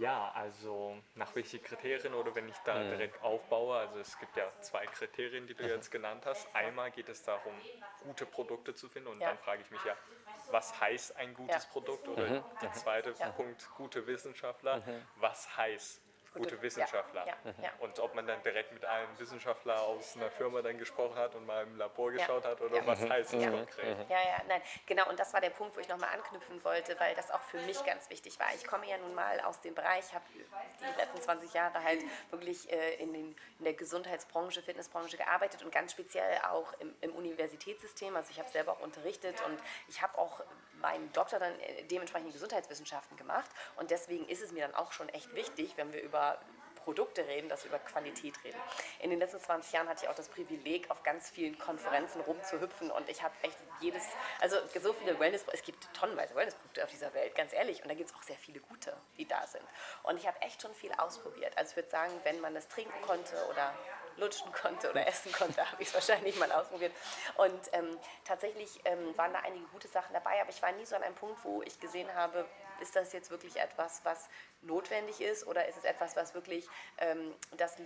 [0.00, 2.88] Ja, also nach welchen Kriterien oder wenn ich da Mhm.
[2.88, 6.48] direkt aufbaue, also es gibt ja zwei Kriterien, die du jetzt genannt hast.
[6.56, 7.52] Einmal geht es darum,
[8.02, 9.28] gute Produkte zu finden und Ja.
[9.28, 9.94] dann frage ich mich ja,
[10.50, 11.72] was heißt ein gutes Ja.
[11.72, 12.08] Produkt?
[12.08, 12.44] Oder Mhm.
[12.62, 13.28] der zweite Ja.
[13.32, 14.82] Punkt, gute Wissenschaftler,
[15.16, 16.00] was heißt
[16.34, 17.26] gute, Wissenschaftler?
[17.26, 17.70] ja, ja, ja.
[17.80, 21.46] Und ob man dann direkt mit einem Wissenschaftler aus einer Firma dann gesprochen hat und
[21.46, 22.18] mal im Labor Ja.
[22.18, 22.86] geschaut hat oder Ja.
[22.86, 23.50] was heißt es Ja.
[23.50, 24.08] konkret?
[24.10, 25.08] Ja, ja, nein, genau.
[25.08, 27.82] Und das war der Punkt, wo ich nochmal anknüpfen wollte, weil das auch für mich
[27.84, 28.46] ganz wichtig war.
[28.54, 32.70] Ich komme ja nun mal aus dem Bereich, habe die letzten 20 Jahre halt wirklich
[32.72, 38.14] äh, in, den, in der Gesundheitsbranche, Fitnessbranche gearbeitet und ganz speziell auch im, im Universitätssystem.
[38.16, 40.40] Also ich habe selber auch unterrichtet und ich habe auch
[40.80, 43.50] meinen Doktor dann äh, dementsprechend in Gesundheitswissenschaften gemacht.
[43.76, 46.38] Und deswegen ist es mir dann auch schon echt wichtig, wenn wir über
[46.84, 48.58] Produkte reden, dass wir über Qualität reden.
[49.00, 52.90] In den letzten 20 Jahren hatte ich auch das Privileg, auf ganz vielen Konferenzen rumzuhüpfen
[52.90, 54.02] und ich habe echt jedes,
[54.40, 57.94] also so viele Wellness, es gibt tonnenweise Wellnessprodukte auf dieser Welt, ganz ehrlich, und da
[57.94, 59.64] gibt es auch sehr viele gute, die da sind.
[60.02, 61.56] Und ich habe echt schon viel ausprobiert.
[61.56, 63.74] Also ich würde sagen, wenn man das trinken konnte oder
[64.20, 66.92] lutschen konnte oder essen konnte, habe ich es wahrscheinlich mal ausprobiert.
[67.36, 70.96] Und ähm, tatsächlich ähm, waren da einige gute Sachen dabei, aber ich war nie so
[70.96, 72.46] an einem Punkt, wo ich gesehen habe,
[72.80, 74.28] ist das jetzt wirklich etwas, was
[74.62, 77.76] notwendig ist oder ist es etwas, was wirklich ähm, das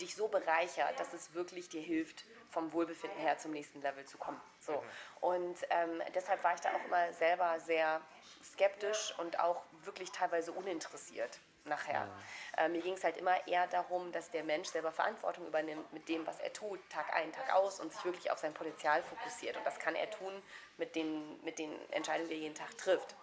[0.00, 4.18] dich so bereichert, dass es wirklich dir hilft, vom Wohlbefinden her zum nächsten Level zu
[4.18, 4.40] kommen.
[4.60, 4.82] So.
[5.20, 8.00] Und ähm, deshalb war ich da auch immer selber sehr
[8.42, 12.08] skeptisch und auch wirklich teilweise uninteressiert nachher.
[12.56, 16.08] Äh, mir ging es halt immer eher darum, dass der Mensch selber Verantwortung übernimmt mit
[16.08, 19.56] dem, was er tut, Tag ein, Tag aus und sich wirklich auf sein Potenzial fokussiert.
[19.56, 20.42] Und das kann er tun
[20.78, 23.16] mit den, mit den Entscheidungen, die er jeden Tag trifft.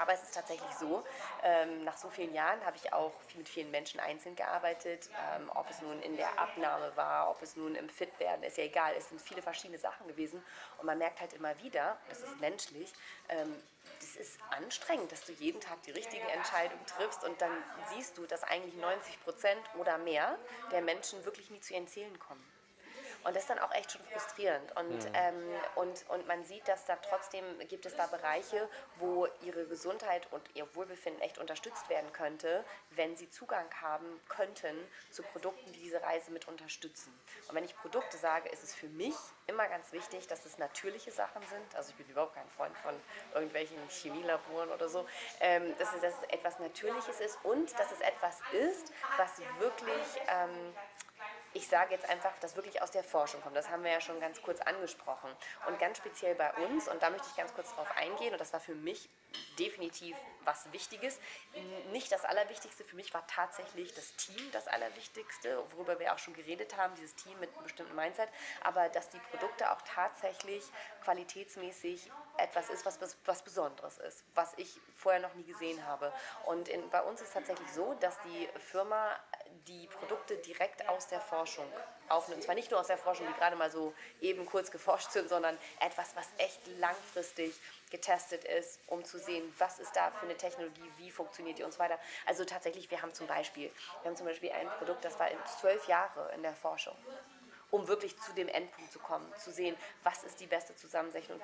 [0.00, 1.04] Aber es ist tatsächlich so,
[1.42, 5.10] ähm, nach so vielen Jahren habe ich auch viel mit vielen Menschen einzeln gearbeitet.
[5.36, 8.64] Ähm, ob es nun in der Abnahme war, ob es nun im Fitwerden, ist ja
[8.64, 8.94] egal.
[8.96, 10.42] Es sind viele verschiedene Sachen gewesen.
[10.78, 12.90] Und man merkt halt immer wieder, das ist menschlich,
[13.28, 13.54] ähm,
[13.98, 17.52] das ist anstrengend, dass du jeden Tag die richtige Entscheidung triffst und dann
[17.92, 20.38] siehst du, dass eigentlich 90 Prozent oder mehr
[20.70, 22.49] der Menschen wirklich nie zu ihren Zielen kommen.
[23.24, 24.74] Und das ist dann auch echt schon frustrierend.
[24.76, 25.42] Und, ähm,
[25.74, 30.42] und, und man sieht, dass da trotzdem gibt es da Bereiche, wo ihre Gesundheit und
[30.54, 34.76] ihr Wohlbefinden echt unterstützt werden könnte, wenn sie Zugang haben könnten
[35.10, 37.12] zu Produkten, die diese Reise mit unterstützen.
[37.48, 39.14] Und wenn ich Produkte sage, ist es für mich
[39.46, 41.74] immer ganz wichtig, dass es natürliche Sachen sind.
[41.74, 42.94] Also ich bin überhaupt kein Freund von
[43.34, 45.06] irgendwelchen Chemielaboren oder so.
[45.40, 50.06] Ähm, dass, es, dass es etwas Natürliches ist und dass es etwas ist, was wirklich...
[50.28, 50.74] Ähm,
[51.52, 53.56] ich sage jetzt einfach, das wirklich aus der Forschung kommt.
[53.56, 55.30] Das haben wir ja schon ganz kurz angesprochen.
[55.66, 58.52] Und ganz speziell bei uns, und da möchte ich ganz kurz drauf eingehen, und das
[58.52, 59.08] war für mich
[59.58, 61.18] definitiv was Wichtiges.
[61.92, 66.34] Nicht das Allerwichtigste, für mich war tatsächlich das Team das Allerwichtigste, worüber wir auch schon
[66.34, 68.28] geredet haben, dieses Team mit einem bestimmten Mindset,
[68.62, 70.64] aber dass die Produkte auch tatsächlich
[71.04, 76.12] qualitätsmäßig etwas ist, was, was Besonderes ist, was ich vorher noch nie gesehen habe.
[76.46, 79.10] Und in, bei uns ist es tatsächlich so, dass die Firma
[79.66, 81.66] die Produkte direkt aus der Forschung
[82.08, 82.40] aufnimmt.
[82.40, 85.28] Und zwar nicht nur aus der Forschung, die gerade mal so eben kurz geforscht sind,
[85.28, 87.54] sondern etwas, was echt langfristig
[87.90, 91.72] getestet ist, um zu sehen, was ist da für eine Technologie, wie funktioniert die und
[91.72, 91.98] so weiter.
[92.26, 93.70] Also tatsächlich, wir haben zum Beispiel,
[94.02, 96.96] wir haben zum Beispiel ein Produkt, das war in zwölf Jahre in der Forschung
[97.70, 101.40] um wirklich zu dem Endpunkt zu kommen, zu sehen, was ist die beste Zusammensetzung,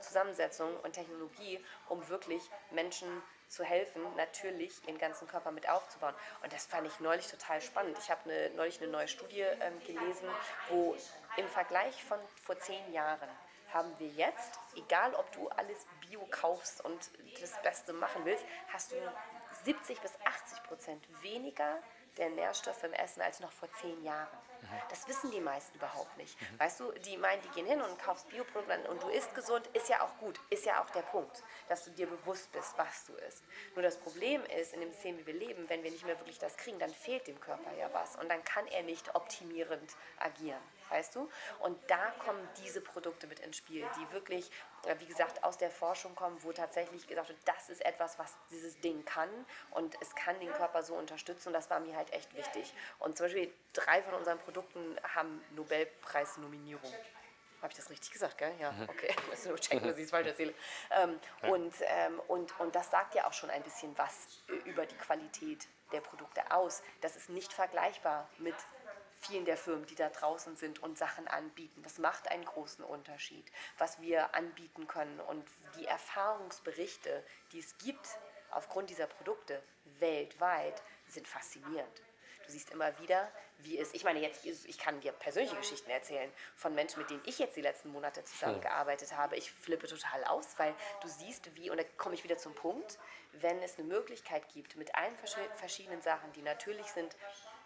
[0.00, 6.14] Zusammensetzung und Technologie, um wirklich Menschen zu helfen, natürlich ihren ganzen Körper mit aufzubauen.
[6.42, 7.96] Und das fand ich neulich total spannend.
[7.98, 10.28] Ich habe eine, neulich eine neue Studie ähm, gelesen,
[10.68, 10.96] wo
[11.36, 13.28] im Vergleich von vor zehn Jahren
[13.72, 17.10] haben wir jetzt, egal ob du alles Bio kaufst und
[17.40, 18.96] das Beste machen willst, hast du
[19.64, 21.82] 70 bis 80 Prozent weniger
[22.16, 24.38] der Nährstoffe im Essen als noch vor zehn Jahren.
[24.88, 26.36] Das wissen die meisten überhaupt nicht.
[26.58, 29.88] Weißt du, die meinen, die gehen hin und kaufst Bioprodukte und du isst gesund, ist
[29.88, 33.14] ja auch gut, ist ja auch der Punkt, dass du dir bewusst bist, was du
[33.14, 33.44] isst.
[33.74, 36.38] Nur das Problem ist, in dem System, wie wir leben, wenn wir nicht mehr wirklich
[36.38, 40.62] das kriegen, dann fehlt dem Körper ja was und dann kann er nicht optimierend agieren,
[40.90, 41.28] weißt du?
[41.60, 44.50] Und da kommen diese Produkte mit ins Spiel, die wirklich,
[44.98, 48.80] wie gesagt, aus der Forschung kommen, wo tatsächlich gesagt wird, das ist etwas, was dieses
[48.80, 49.28] Ding kann
[49.72, 52.72] und es kann den Körper so unterstützen und das war mir halt echt wichtig.
[52.98, 56.92] Und zum Beispiel drei von unseren Produkten haben Nobelpreisnominierung.
[57.62, 58.52] Habe ich das richtig gesagt, gell?
[58.60, 59.14] Ja, okay.
[59.30, 60.54] Müssen nur checken, dass ich es falsch erzähle.
[60.90, 61.18] Ähm,
[61.50, 65.66] und, ähm, und, und das sagt ja auch schon ein bisschen was über die Qualität
[65.92, 66.82] der Produkte aus.
[67.00, 68.54] Das ist nicht vergleichbar mit
[69.26, 71.82] vielen der Firmen, die da draußen sind und Sachen anbieten.
[71.82, 73.44] Das macht einen großen Unterschied,
[73.78, 75.44] was wir anbieten können und
[75.78, 78.06] die Erfahrungsberichte, die es gibt
[78.50, 79.62] aufgrund dieser Produkte
[79.98, 82.02] weltweit, sind faszinierend.
[82.46, 86.30] Du siehst immer wieder, wie es, ich meine, jetzt, ich kann dir persönliche Geschichten erzählen
[86.54, 89.36] von Menschen, mit denen ich jetzt die letzten Monate zusammengearbeitet habe.
[89.36, 92.98] Ich flippe total aus, weil du siehst, wie, und da komme ich wieder zum Punkt,
[93.32, 95.16] wenn es eine Möglichkeit gibt, mit allen
[95.56, 97.16] verschiedenen Sachen, die natürlich sind,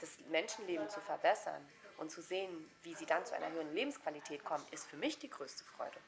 [0.01, 1.67] das Menschenleben zu verbessern
[1.99, 5.31] und zu sehen, wie sie dann zu einer höheren Lebensqualität kommen, ist für mich die
[5.31, 5.99] größte Freude.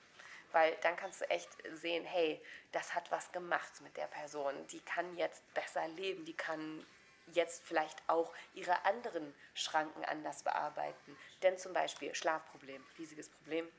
[0.52, 4.54] Weil dann kannst du echt sehen, hey, das hat was gemacht mit der Person.
[4.68, 6.86] Die kann jetzt besser leben, die kann
[7.28, 11.16] jetzt vielleicht auch ihre anderen Schranken anders bearbeiten.
[11.42, 13.70] Denn zum Beispiel Schlafproblem, riesiges Problem,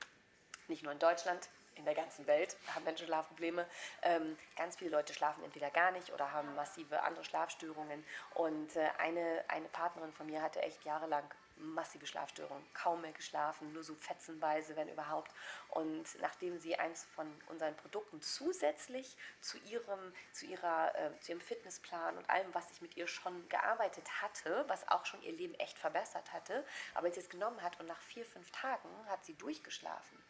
[0.68, 3.66] nicht nur in Deutschland, in der ganzen Welt haben Menschen Schlafprobleme.
[4.02, 8.04] Ähm, ganz viele Leute schlafen entweder gar nicht oder haben massive andere Schlafstörungen.
[8.36, 11.24] Und äh, eine, eine Partnerin von mir hatte echt jahrelang
[11.58, 15.32] massive Schlafstörungen, kaum mehr geschlafen, nur so fetzenweise, wenn überhaupt.
[15.70, 21.42] Und nachdem sie eins von unseren Produkten zusätzlich zu ihrem, zu ihrer, äh, zu ihrem
[21.42, 25.54] Fitnessplan und allem, was ich mit ihr schon gearbeitet hatte, was auch schon ihr Leben
[25.56, 30.23] echt verbessert hatte, aber es genommen hat und nach vier, fünf Tagen hat sie durchgeschlafen.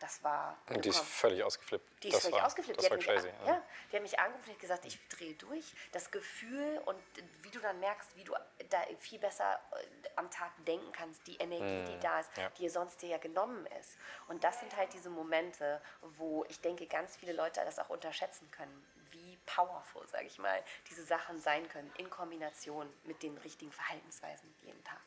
[0.00, 0.56] Das war.
[0.70, 2.02] Und die ist völlig ausgeflippt.
[2.02, 2.78] Die ist das völlig war, ausgeflippt.
[2.78, 3.26] Das die war hat crazy.
[3.28, 3.62] Mich, ja.
[3.92, 5.74] die hat mich angerufen und gesagt, ich drehe durch.
[5.92, 6.98] Das Gefühl und
[7.42, 8.34] wie du dann merkst, wie du
[8.70, 12.00] da viel besser äh, am Tag denken kannst, die Energie, die Mhm.
[12.00, 12.48] da ist, Ja.
[12.50, 13.98] die sonst dir ja genommen ist.
[14.28, 15.80] Und das sind halt diese Momente,
[16.16, 20.62] wo ich denke, ganz viele Leute das auch unterschätzen können, wie powerful, sage ich mal,
[20.88, 25.00] diese Sachen sein können in Kombination mit den richtigen Verhaltensweisen jeden Tag.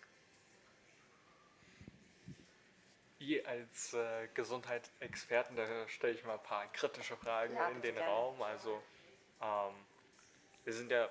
[3.24, 7.96] Ihr als äh, Gesundheitsexperten, da stelle ich mal ein paar kritische Fragen Ja, in den
[7.96, 8.10] gerne.
[8.10, 8.42] Raum.
[8.42, 8.84] Also,
[9.42, 9.74] ähm,
[10.66, 11.10] wir sind ja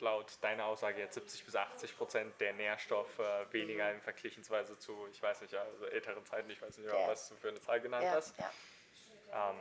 [0.00, 3.20] laut deiner Aussage jetzt 70 bis 80 Prozent der Nährstoffe
[3.52, 3.94] weniger Mhm.
[3.96, 7.06] im Vergleichsweise zu, ich weiß nicht, also älteren Zeiten, ich weiß nicht Ja.
[7.06, 8.34] was du für eine Zahl genannt Ja, hast.
[8.36, 9.50] ja.
[9.50, 9.60] Ähm,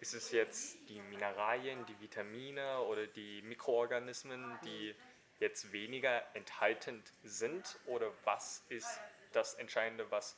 [0.00, 4.94] ist es jetzt die Mineralien, die Vitamine oder die Mikroorganismen, die
[5.38, 7.78] jetzt weniger enthaltend sind?
[7.86, 9.00] Oder was ist
[9.32, 10.36] das Entscheidende, was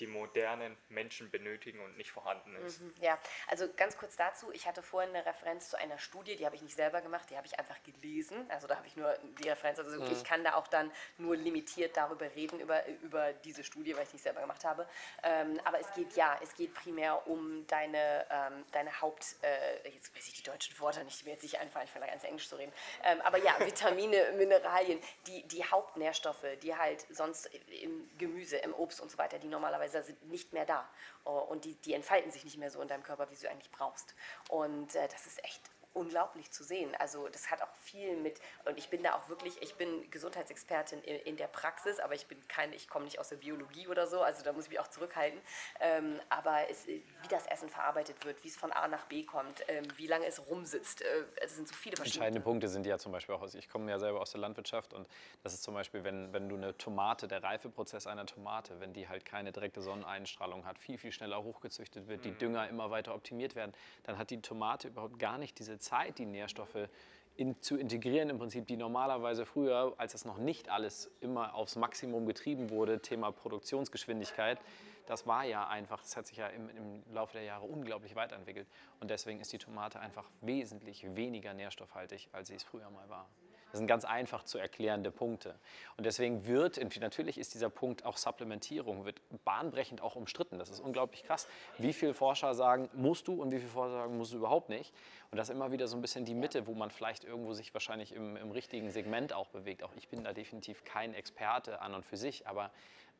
[0.00, 2.80] die modernen Menschen benötigen und nicht vorhanden ist?
[3.00, 4.50] Ja, also ganz kurz dazu.
[4.52, 7.36] Ich hatte vorhin eine Referenz zu einer Studie, die habe ich nicht selber gemacht, die
[7.36, 8.50] habe ich einfach gelesen.
[8.50, 9.78] Also da habe ich nur die Referenz.
[9.78, 14.04] Also ich kann da auch dann nur limitiert darüber reden, über, über diese Studie, weil
[14.04, 14.88] ich nicht selber gemacht habe.
[15.22, 20.16] Ähm, aber es geht ja, es geht primär um deine, ähm, deine Haupt, äh, jetzt
[20.16, 22.56] weiß ich die deutschen Worte nicht, mir jetzt nicht einfallen, ich fange ganz Englisch zu
[22.56, 22.72] reden.
[23.04, 27.46] Ähm, aber ja, Vitamine, Mineralien, die, die Hauptnährstoffe, die halt sonst
[27.82, 30.88] im Gemüse, im Obst und so weiter, die normalerweise sind nicht mehr da.
[31.24, 33.70] Oh, Und die, die entfalten sich nicht mehr so in deinem Körper, wie du eigentlich
[33.70, 34.14] brauchst.
[34.48, 36.94] Und äh, das ist echt unglaublich zu sehen.
[36.98, 41.02] Also das hat auch viel mit, und ich bin da auch wirklich, ich bin Gesundheitsexpertin
[41.02, 44.06] in, in der Praxis, aber ich bin keine, ich komme nicht aus der Biologie oder
[44.06, 45.40] so, also da muss ich mich auch zurückhalten.
[45.80, 49.62] Ähm, aber es, wie das Essen verarbeitet wird, wie es von A nach B kommt,
[49.68, 52.26] ähm, wie lange es rumsitzt, äh, es sind so viele verschiedene.
[52.26, 55.08] Entscheidende Punkte sind ja zum Beispiel auch, ich komme ja selber aus der Landwirtschaft und
[55.42, 59.08] das ist zum Beispiel, wenn, wenn du eine Tomate, der Reifeprozess einer Tomate, wenn die
[59.08, 63.54] halt keine direkte Sonneneinstrahlung hat, viel, viel schneller hochgezüchtet wird, die Dünger immer weiter optimiert
[63.54, 63.72] werden,
[64.04, 66.88] dann hat die Tomate überhaupt gar nicht diese Zeit, die Nährstoffe
[67.36, 71.76] in, zu integrieren, im Prinzip, die normalerweise früher, als das noch nicht alles immer aufs
[71.76, 74.60] Maximum getrieben wurde, Thema Produktionsgeschwindigkeit,
[75.06, 78.68] das war ja einfach, das hat sich ja im, im Laufe der Jahre unglaublich weiterentwickelt.
[79.00, 83.28] Und deswegen ist die Tomate einfach wesentlich weniger nährstoffhaltig, als sie es früher mal war.
[83.70, 85.54] Das sind ganz einfach zu erklärende Punkte.
[85.96, 90.58] Und deswegen wird, natürlich ist dieser Punkt auch Supplementierung, wird bahnbrechend auch umstritten.
[90.58, 91.46] Das ist unglaublich krass.
[91.78, 94.92] Wie viele Forscher sagen, musst du und wie viele Forscher sagen, musst du überhaupt nicht.
[95.30, 97.72] Und das ist immer wieder so ein bisschen die Mitte, wo man vielleicht irgendwo sich
[97.72, 99.82] wahrscheinlich im, im richtigen Segment auch bewegt.
[99.84, 102.70] Auch ich bin da definitiv kein Experte an und für sich, aber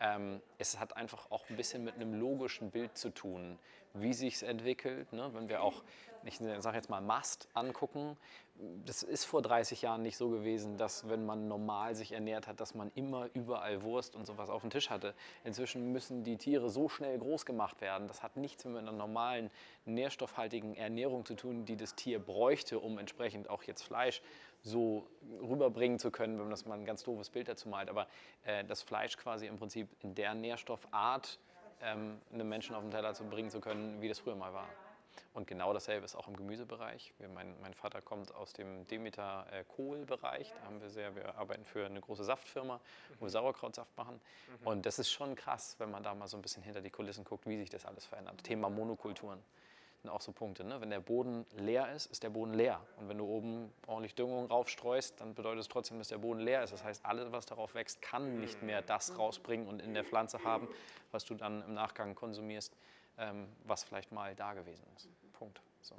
[0.01, 3.59] ähm, es hat einfach auch ein bisschen mit einem logischen Bild zu tun,
[3.95, 5.13] wie sich es entwickelt.
[5.13, 5.31] Ne?
[5.33, 5.83] Wenn wir auch,
[6.25, 8.17] ich sage jetzt mal Mast angucken,
[8.85, 12.61] das ist vor 30 Jahren nicht so gewesen, dass wenn man normal sich ernährt hat,
[12.61, 15.15] dass man immer überall Wurst und sowas auf dem Tisch hatte.
[15.45, 18.07] Inzwischen müssen die Tiere so schnell groß gemacht werden.
[18.07, 19.51] Das hat nichts mit einer normalen
[19.87, 24.21] nährstoffhaltigen Ernährung zu tun, die das Tier bräuchte, um entsprechend auch jetzt Fleisch
[24.63, 25.07] so
[25.41, 27.89] rüberbringen zu können, wenn man das mal ein ganz doofes Bild dazu malt.
[27.89, 28.07] Aber
[28.45, 31.39] äh, das Fleisch quasi im Prinzip in der Nährstoffart
[31.83, 34.69] ähm, einem Menschen auf den Teller zu bringen zu können, wie das früher mal war.
[35.33, 37.15] Und genau dasselbe ist auch im Gemüsebereich.
[37.19, 40.53] Wir, mein, mein Vater kommt aus dem Demeter äh, Kohlbereich.
[40.53, 42.81] Da haben wir sehr, wir arbeiten für eine große Saftfirma,
[43.19, 44.21] wo wir Sauerkrautsaft machen.
[44.65, 47.25] Und das ist schon krass, wenn man da mal so ein bisschen hinter die Kulissen
[47.25, 48.43] guckt, wie sich das alles verändert.
[48.43, 49.41] Thema Monokulturen
[50.03, 50.65] sind auch so Punkte.
[50.65, 50.81] Ne?
[50.81, 52.81] Wenn der Boden leer ist, ist der Boden leer.
[52.97, 56.63] Und wenn du oben ordentlich Düngung raufstreust, dann bedeutet es trotzdem, dass der Boden leer
[56.63, 56.73] ist.
[56.73, 60.43] Das heißt, alles, was darauf wächst, kann nicht mehr das rausbringen und in der Pflanze
[60.43, 60.69] haben,
[61.11, 62.75] was du dann im Nachgang konsumierst,
[63.19, 65.09] ähm, was vielleicht mal da gewesen ist.
[65.35, 65.61] Punkt.
[65.83, 65.97] So.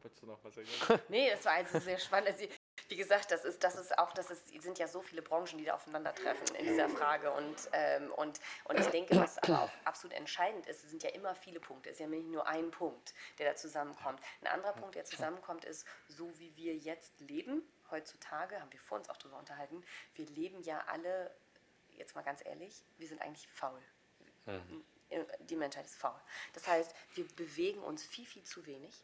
[0.00, 1.00] Wolltest du noch was ergänzen?
[1.08, 2.30] Nee, das war also sehr spannend.
[2.30, 2.46] Also,
[2.88, 5.64] wie gesagt, das ist, das ist auch, das ist, sind ja so viele Branchen, die
[5.64, 7.32] da aufeinandertreffen in dieser Frage.
[7.32, 11.10] Und, ähm, und, und ich denke, was aber auch absolut entscheidend ist, es sind ja
[11.10, 11.90] immer viele Punkte.
[11.90, 14.20] Es ist ja nicht nur ein Punkt, der da zusammenkommt.
[14.40, 18.98] Ein anderer Punkt, der zusammenkommt, ist, so wie wir jetzt leben, heutzutage, haben wir vor
[18.98, 19.82] uns auch darüber unterhalten,
[20.14, 21.34] wir leben ja alle,
[21.90, 23.80] jetzt mal ganz ehrlich, wir sind eigentlich faul.
[25.40, 26.20] Die Menschheit ist faul.
[26.52, 29.02] Das heißt, wir bewegen uns viel, viel zu wenig.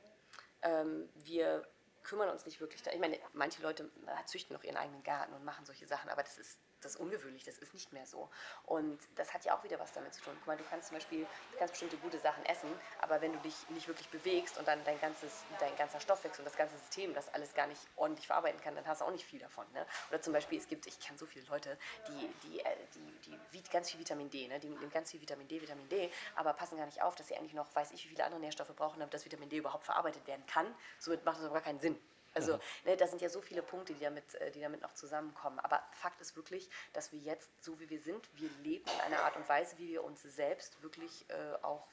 [0.62, 1.66] Ähm, wir
[2.04, 2.82] kümmern uns nicht wirklich.
[2.82, 2.92] Da.
[2.92, 6.22] Ich meine, manche Leute äh, züchten noch ihren eigenen Garten und machen solche Sachen, aber
[6.22, 8.28] das ist, das ist ungewöhnlich, das ist nicht mehr so.
[8.66, 10.34] Und das hat ja auch wieder was damit zu tun.
[10.38, 11.26] Guck mal, du kannst zum Beispiel
[11.58, 12.68] kannst bestimmte gute Sachen essen,
[13.00, 16.46] aber wenn du dich nicht wirklich bewegst und dann dein, ganzes, dein ganzer Stoffwechsel und
[16.46, 19.24] das ganze System das alles gar nicht ordentlich verarbeiten kann, dann hast du auch nicht
[19.24, 19.66] viel davon.
[19.72, 19.86] Ne?
[20.10, 21.78] Oder zum Beispiel, es gibt, ich kenne so viele Leute,
[22.08, 24.60] die, die, äh, die, die ganz viel Vitamin D, ne?
[24.60, 27.36] die nehmen ganz viel Vitamin D, Vitamin D, aber passen gar nicht auf, dass sie
[27.36, 30.26] eigentlich noch, weiß ich, wie viele andere Nährstoffe brauchen, damit das Vitamin D überhaupt verarbeitet
[30.26, 30.66] werden kann.
[30.98, 31.98] Somit macht das aber gar keinen Sinn.
[32.34, 35.58] Also ne, das sind ja so viele Punkte, die damit, äh, die damit noch zusammenkommen.
[35.60, 39.22] Aber Fakt ist wirklich, dass wir jetzt, so wie wir sind, wir leben in einer
[39.22, 41.86] Art und Weise, wie wir uns selbst wirklich äh, auch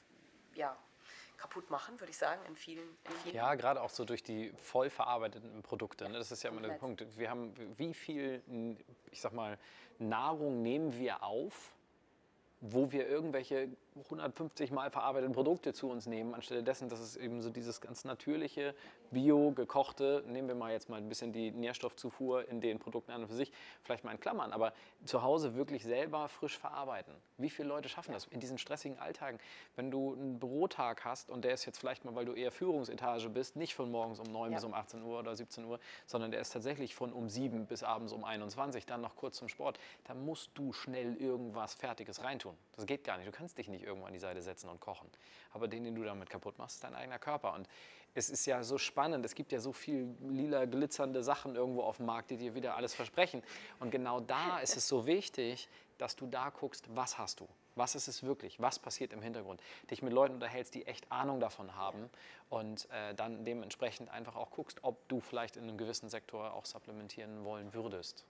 [0.55, 0.75] ja,
[1.37, 4.51] kaputt machen, würde ich sagen, in vielen, in vielen Ja, gerade auch so durch die
[4.61, 6.07] voll verarbeiteten Produkte.
[6.07, 6.17] Ne?
[6.17, 6.75] Das ist ja immer der.
[6.75, 7.05] Punkt.
[7.17, 8.41] Wir haben, wie viel,
[9.11, 9.57] ich sag mal,
[9.97, 11.71] Nahrung nehmen wir auf,
[12.61, 17.41] wo wir irgendwelche 150 mal verarbeiteten Produkte zu uns nehmen, anstelle dessen, dass es eben
[17.41, 18.73] so dieses ganz natürliche,
[19.11, 23.23] bio gekochte, nehmen wir mal jetzt mal ein bisschen die Nährstoffzufuhr in den Produkten an
[23.23, 23.51] und für sich,
[23.83, 24.73] vielleicht mal in Klammern, aber
[25.03, 27.13] zu Hause wirklich selber frisch verarbeiten.
[27.37, 29.39] Wie viele Leute schaffen das in diesen stressigen Alltagen?
[29.75, 33.29] Wenn du einen Bürotag hast und der ist jetzt vielleicht mal, weil du eher Führungsetage
[33.29, 34.57] bist, nicht von morgens um 9 Ja.
[34.57, 37.83] bis um 18 Uhr oder 17 Uhr, sondern der ist tatsächlich von um 7 bis
[37.83, 42.55] abends um 21, dann noch kurz zum Sport, dann musst du schnell irgendwas Fertiges reintun.
[42.75, 43.27] Das geht gar nicht.
[43.27, 45.09] Du kannst dich nicht irgendwo an die Seite setzen und kochen.
[45.51, 47.53] Aber den, den du damit kaputt machst, ist dein eigener Körper.
[47.53, 47.67] Und
[48.13, 49.25] es ist ja so spannend.
[49.25, 52.75] Es gibt ja so viel lila glitzernde Sachen irgendwo auf dem Markt, die dir wieder
[52.75, 53.41] alles versprechen.
[53.79, 57.47] Und genau da ist es so wichtig, dass du da guckst, was hast du?
[57.75, 58.59] Was ist es wirklich?
[58.59, 59.61] Was passiert im Hintergrund?
[59.89, 62.09] Dich mit Leuten unterhältst, die echt Ahnung davon haben
[62.49, 66.65] und äh, dann dementsprechend einfach auch guckst, ob du vielleicht in einem gewissen Sektor auch
[66.65, 68.25] supplementieren wollen würdest.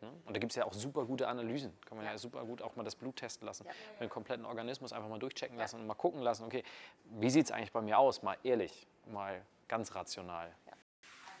[0.00, 0.10] Ne?
[0.24, 1.72] Und da gibt es ja auch super gute Analysen.
[1.84, 2.12] Kann man ja.
[2.12, 2.18] Ja.
[2.18, 3.66] super gut auch mal das Blut testen lassen.
[3.66, 3.72] Ja.
[4.00, 6.62] Den kompletten Organismus einfach mal durchchecken lassen und mal gucken lassen, okay,
[7.04, 8.22] wie sieht es eigentlich bei mir aus?
[8.22, 10.50] Mal ehrlich, mal ganz rational.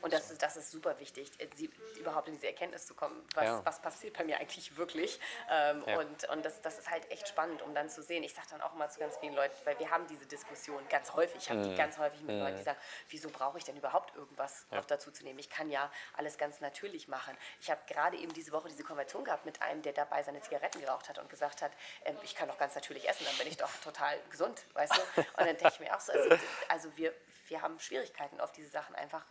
[0.02, 3.22] Und das ist, das ist super wichtig, äh, sie, überhaupt in diese Erkenntnis zu kommen,
[3.34, 3.64] was, Ja.
[3.64, 5.20] was passiert bei mir eigentlich wirklich.
[5.50, 5.98] Ähm, Ja.
[5.98, 8.22] Und, und das, das ist halt echt spannend, um dann zu sehen.
[8.22, 11.12] Ich sage dann auch immer zu ganz vielen Leuten, weil wir haben diese Diskussion ganz
[11.12, 12.78] häufig, ich habe die ganz häufig mit Leuten, die sagen,
[13.08, 14.78] wieso brauche ich denn überhaupt irgendwas Ja.
[14.78, 15.38] noch dazu zu nehmen?
[15.38, 17.36] Ich kann ja alles ganz natürlich machen.
[17.60, 20.80] Ich habe gerade eben diese Woche diese Konversation gehabt mit einem, der dabei seine Zigaretten
[20.80, 21.72] geraucht hat und gesagt hat,
[22.04, 25.00] ähm, ich kann doch ganz natürlich essen, dann bin ich doch total gesund, weißt du?
[25.20, 26.28] Und dann denke ich mir auch so, also,
[26.68, 27.12] also wir,
[27.48, 29.24] wir haben Schwierigkeiten, auf diese Sachen einfach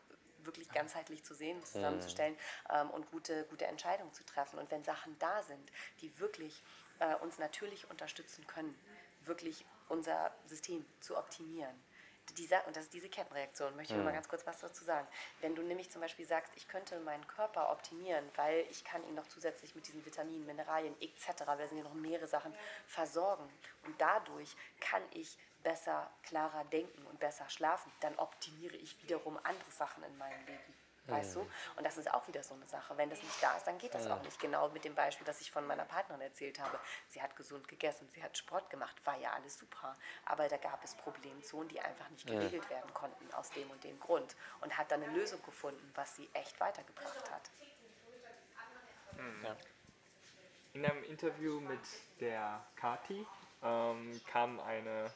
[0.45, 2.37] wirklich ganzheitlich zu sehen, zusammenzustellen
[2.69, 4.59] ähm, und gute, gute Entscheidungen zu treffen.
[4.59, 5.71] Und wenn Sachen da sind,
[6.01, 6.63] die wirklich
[6.99, 8.77] äh, uns natürlich unterstützen können,
[9.25, 11.75] wirklich unser System zu optimieren.
[12.37, 15.07] Dieser, und das ist diese Kettenreaktion, möchte ich noch mal ganz kurz was dazu sagen.
[15.41, 19.15] Wenn du nämlich zum Beispiel sagst, ich könnte meinen Körper optimieren, weil ich kann ihn
[19.15, 22.53] noch zusätzlich mit diesen Vitaminen, Mineralien etc., weil sind ja noch mehrere Sachen,
[22.85, 23.49] versorgen.
[23.83, 29.71] Und dadurch kann ich besser, klarer denken und besser schlafen, dann optimiere ich wiederum andere
[29.71, 30.73] Sachen in meinem Leben.
[31.09, 31.41] Weißt du?
[31.75, 32.95] Und das ist auch wieder so eine Sache.
[32.97, 34.39] Wenn das nicht da ist, dann geht das auch nicht.
[34.39, 36.79] Genau mit dem Beispiel, das ich von meiner Partnerin erzählt habe.
[37.07, 39.95] Sie hat gesund gegessen, sie hat Sport gemacht, war ja alles super.
[40.25, 43.99] Aber da gab es Problemzonen, die einfach nicht geregelt werden konnten aus dem und dem
[43.99, 44.35] Grund.
[44.61, 47.49] Und hat dann eine Lösung gefunden, was sie echt weitergebracht hat.
[49.43, 49.55] Ja.
[50.73, 51.79] In einem Interview mit
[52.19, 53.25] der Kati
[53.63, 55.11] ähm, kam eine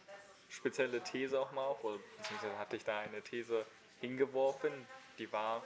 [0.54, 3.66] spezielle These auch mal auf, oder beziehungsweise hatte ich da eine These
[3.99, 4.72] hingeworfen,
[5.18, 5.64] die war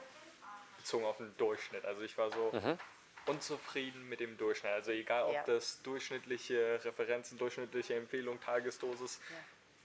[0.77, 1.85] bezogen auf den Durchschnitt.
[1.85, 2.51] Also ich war so
[3.25, 4.71] unzufrieden mit dem Durchschnitt.
[4.71, 5.43] Also egal ob Ja.
[5.43, 9.19] das durchschnittliche Referenzen, durchschnittliche Empfehlung, Tagesdosis,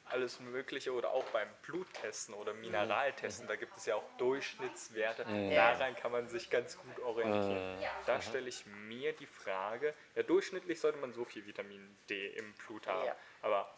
[0.05, 5.24] alles Mögliche oder auch beim Bluttesten oder Mineraltesten, da gibt es ja auch Durchschnittswerte.
[5.55, 7.62] Daran kann man sich ganz gut orientieren.
[8.07, 12.53] Da stelle ich mir die Frage, ja, durchschnittlich sollte man so viel Vitamin D im
[12.55, 13.16] Blut haben, Ja.
[13.40, 13.74] aber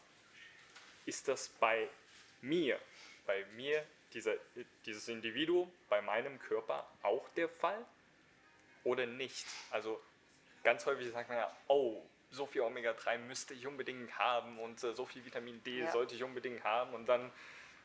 [1.06, 1.88] ist das bei
[2.40, 2.78] mir,
[3.26, 4.34] bei mir, dieser,
[4.84, 7.84] dieses Individuum, bei meinem Körper auch der Fall
[8.84, 9.46] oder nicht?
[9.70, 10.00] Also
[10.62, 14.92] ganz häufig sagt man ja, oh, so viel Omega-3 müsste ich unbedingt haben und äh,
[14.92, 15.90] so viel Vitamin D Ja.
[15.90, 17.30] sollte ich unbedingt haben und dann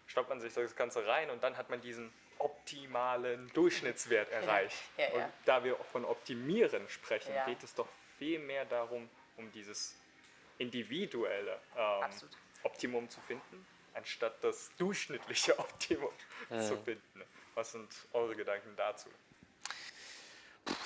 [0.07, 4.81] stoppt man sich das Ganze rein und dann hat man diesen optimalen Durchschnittswert erreicht.
[4.97, 5.25] Ja, ja.
[5.25, 9.95] Und da wir von Optimieren sprechen, geht es doch viel mehr darum, um dieses
[10.57, 12.35] individuelle ähm, Absolut.
[12.63, 16.11] Optimum zu finden, anstatt das durchschnittliche Optimum
[16.49, 17.23] zu finden.
[17.55, 19.09] Was sind eure Gedanken dazu?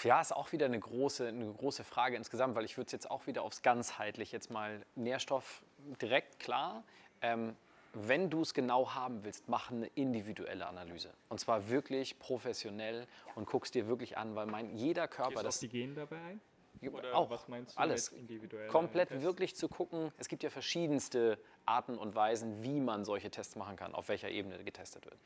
[0.03, 3.09] Ja, ist auch wieder eine große, eine große Frage insgesamt, weil ich würde es jetzt
[3.09, 5.63] auch wieder aufs ganzheitlich jetzt mal Nährstoff
[6.01, 6.83] direkt klar.
[7.21, 7.55] Ähm,
[7.93, 11.13] wenn du es genau haben willst, mach eine individuelle Analyse.
[11.29, 15.93] Und zwar wirklich professionell und guckst dir wirklich an, weil mein, jeder Körper, das Gene
[15.93, 16.41] dabei ein?
[16.89, 18.67] Oder auch was meinst du alles individuell?
[18.67, 20.11] komplett wirklich zu gucken.
[20.17, 24.29] Es gibt ja verschiedenste Arten und Weisen, wie man solche Tests machen kann, auf welcher
[24.29, 25.17] Ebene getestet wird.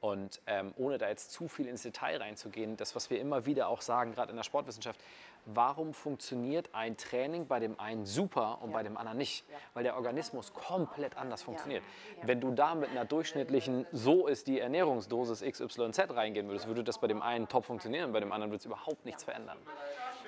[0.00, 3.68] Und ähm, ohne da jetzt zu viel ins Detail reinzugehen, das, was wir immer wieder
[3.68, 5.00] auch sagen, gerade in der Sportwissenschaft,
[5.44, 9.44] warum funktioniert ein Training bei dem einen super und bei dem anderen nicht?
[9.74, 11.82] Weil der Organismus komplett anders funktioniert.
[12.22, 16.98] Wenn du da mit einer durchschnittlichen, so ist die Ernährungsdosis XYZ reingehen würdest, würde das
[16.98, 19.58] bei dem einen top funktionieren, bei dem anderen würde es überhaupt nichts verändern.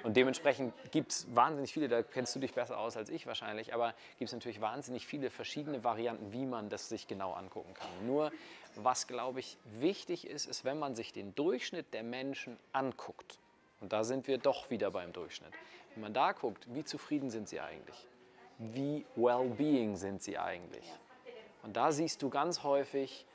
[0.02, 3.74] Und dementsprechend gibt es wahnsinnig viele, da kennst du dich besser aus als ich wahrscheinlich,
[3.74, 8.06] aber gibt es natürlich wahnsinnig viele verschiedene Varianten, wie man das sich genau angucken kann.
[8.06, 8.32] Nur
[8.76, 13.38] was, glaube ich, wichtig ist, ist, wenn man sich den Durchschnitt der Menschen anguckt,
[13.80, 15.52] und da sind wir doch wieder beim Durchschnitt,
[15.94, 18.06] wenn man da guckt, wie zufrieden sind sie eigentlich?
[18.58, 20.84] Wie well-being sind sie eigentlich?
[21.62, 23.26] Und da siehst du ganz häufig,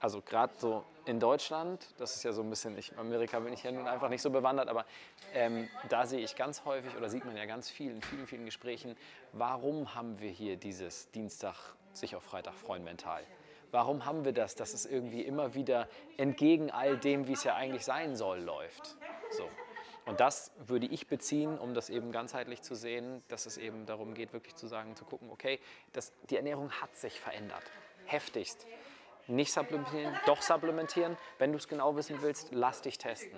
[0.00, 3.52] also gerade so in Deutschland, das ist ja so ein bisschen, ich, in Amerika bin
[3.52, 4.84] ich ja nun einfach nicht so bewandert, aber
[5.34, 8.44] ähm, da sehe ich ganz häufig oder sieht man ja ganz viel in vielen, vielen
[8.44, 8.96] Gesprächen,
[9.32, 11.56] warum haben wir hier dieses Dienstag
[11.92, 13.22] sich auf Freitag freuen mental?
[13.72, 15.88] Warum haben wir das, dass es irgendwie immer wieder
[16.18, 18.96] entgegen all dem, wie es ja eigentlich sein soll, läuft?
[19.30, 19.48] So.
[20.04, 24.14] Und das würde ich beziehen, um das eben ganzheitlich zu sehen, dass es eben darum
[24.14, 25.58] geht, wirklich zu sagen, zu gucken, okay,
[25.92, 27.62] das, die Ernährung hat sich verändert.
[28.04, 28.66] Heftigst.
[29.32, 31.16] Nicht supplementieren, doch supplementieren.
[31.38, 33.32] Wenn du es genau wissen willst, lass dich testen.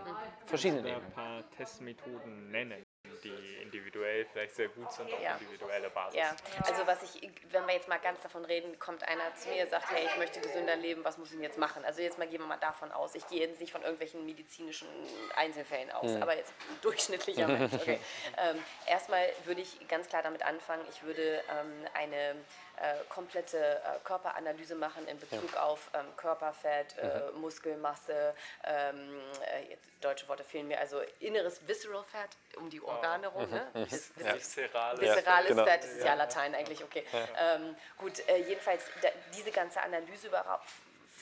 [0.45, 1.05] Verschiedene Ebenen.
[1.05, 2.83] ein paar Testmethoden nennen,
[3.23, 5.37] die individuell vielleicht sehr gut sind auf Ja.
[5.37, 6.19] individueller Basis.
[6.19, 6.35] Ja,
[6.67, 9.71] also was ich, wenn wir jetzt mal ganz davon reden, kommt einer zu mir und
[9.71, 11.85] sagt, hey, ich möchte gesünder leben, was muss ich denn jetzt machen?
[11.85, 13.15] Also jetzt mal gehen wir mal davon aus.
[13.15, 14.89] Ich gehe jetzt nicht von irgendwelchen medizinischen
[15.37, 17.73] Einzelfällen aus, aber jetzt durchschnittlicher Mensch.
[17.85, 18.01] Okay.
[18.39, 22.35] ähm, erstmal würde ich ganz klar damit anfangen, ich würde ähm, eine
[22.81, 29.21] äh, komplette äh, Körperanalyse machen in Bezug auf ähm, Körperfett, äh, Muskelmasse, ähm,
[29.53, 33.49] äh, jetzt deutsche Worte fehlen mir, also inneres Visceral Fat um die Organe rum.
[33.51, 33.67] Ne?
[33.87, 35.65] Vis- vis- Viszerales Viszerales genau.
[35.65, 37.05] Fett, das ist ja Latein eigentlich, okay.
[37.39, 40.69] Ähm, gut, äh, jedenfalls da, diese ganze Analyse überhaupt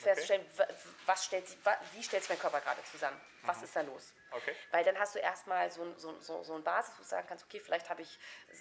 [0.03, 0.67] feststellen, wa-
[1.05, 1.45] was stellt
[1.93, 3.19] wie stellt sich mein Körper gerade zusammen?
[3.45, 4.13] Was ist da los?
[4.31, 4.55] Okay.
[4.71, 7.27] Weil dann hast du erstmal so, ein- so, so, so eine Basis, wo du sagen
[7.27, 8.17] kannst, okay, vielleicht habe ich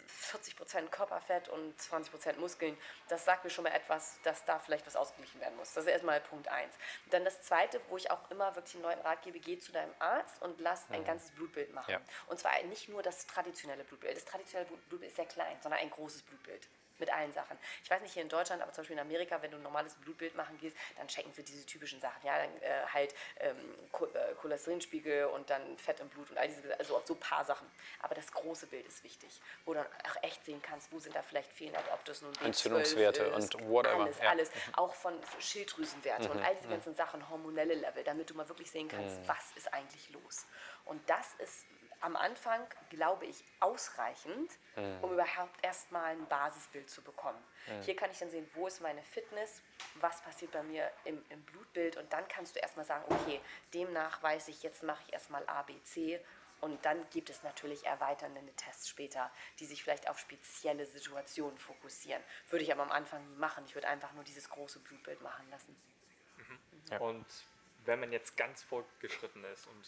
[0.09, 2.77] 40% Körperfett und 20% Muskeln.
[3.09, 5.73] Das sagt mir schon mal etwas, dass da vielleicht was ausgeglichen werden muss.
[5.73, 6.75] Das ist erstmal Punkt 1.
[7.11, 9.95] Dann das Zweite, wo ich auch immer wirklich einen neuen Rat gebe, geh zu deinem
[9.99, 11.93] Arzt und lass ein ganzes Blutbild machen.
[11.93, 12.01] Ja.
[12.27, 14.17] Und zwar nicht nur das traditionelle Blutbild.
[14.17, 16.67] Das traditionelle Blut- Blutbild ist sehr klein, sondern ein großes Blutbild.
[17.03, 17.59] Mit allen Sachen.
[17.83, 19.95] Ich weiß nicht hier in Deutschland, aber zum Beispiel in Amerika, wenn du ein normales
[19.95, 22.25] Blutbild machen gehst, dann checken sie diese typischen Sachen.
[22.25, 23.57] Ja, dann äh, halt ähm,
[24.15, 27.67] äh, Cholesterinspiegel und dann Fett im Blut und all diese, also so ein paar Sachen.
[28.03, 31.17] Aber das große Bild ist wichtig, wo du dann auch echt sehen kannst, wo sind
[31.17, 34.31] da vielleicht Fehler, ob das nun B12 Entzündungswerte ist, und whatever, Alles, ja.
[34.31, 34.51] alles.
[34.75, 38.87] Auch von Schilddrüsenwerte und all diese ganzen Sachen, hormonelle Level, damit du mal wirklich sehen
[38.87, 40.47] kannst, was ist eigentlich los.
[40.85, 41.67] Und das ist
[42.03, 44.51] am Anfang, glaube ich, ausreichend,
[45.03, 47.43] um überhaupt erstmal ein Basisbild zu bekommen.
[47.83, 49.63] Hier kann ich dann sehen, wo ist meine Fitness,
[49.95, 53.41] was passiert bei mir im, im Blutbild und dann kannst du erstmal sagen, okay,
[53.73, 56.21] demnach weiß ich, jetzt mache ich erstmal A, B, C
[56.61, 62.23] und dann gibt es natürlich erweiternde Tests später, die sich vielleicht auf spezielle Situationen fokussieren.
[62.51, 63.65] Würde ich aber am Anfang nie machen.
[63.67, 65.77] Ich würde einfach nur dieses große Blutbild machen lassen.
[67.01, 67.27] Und
[67.85, 69.85] wenn man jetzt ganz fortgeschritten ist und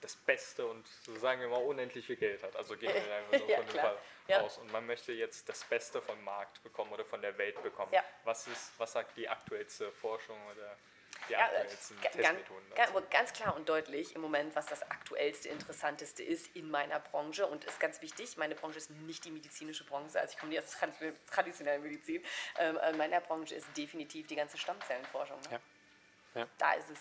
[0.00, 3.38] das Beste und so sagen wir mal unendlich viel Geld hat, also gehen wir einfach
[3.38, 3.84] so Ja, von dem klar.
[3.86, 4.40] Fall Ja.
[4.42, 7.92] aus und man möchte jetzt das Beste vom Markt bekommen oder von der Welt bekommen.
[7.92, 8.04] Ja.
[8.24, 10.76] Was ist, was sagt die aktuellste Forschung oder
[11.28, 12.74] die Ja, aktuellsten äh, ga- ganz, Testmethoden.
[12.76, 17.00] ga- aber ganz klar und deutlich im Moment, was das aktuellste, interessanteste ist in meiner
[17.00, 18.36] Branche und ist ganz wichtig.
[18.36, 21.82] Meine Branche ist nicht die medizinische Branche, also ich komme nicht aus der tradi- traditionellen
[21.82, 22.24] Medizin.
[22.58, 25.40] Ähm, in meiner Branche ist definitiv die ganze Stammzellenforschung.
[25.40, 25.48] Ne?
[26.34, 26.40] Ja.
[26.42, 26.48] Ja.
[26.58, 27.00] Da ist es.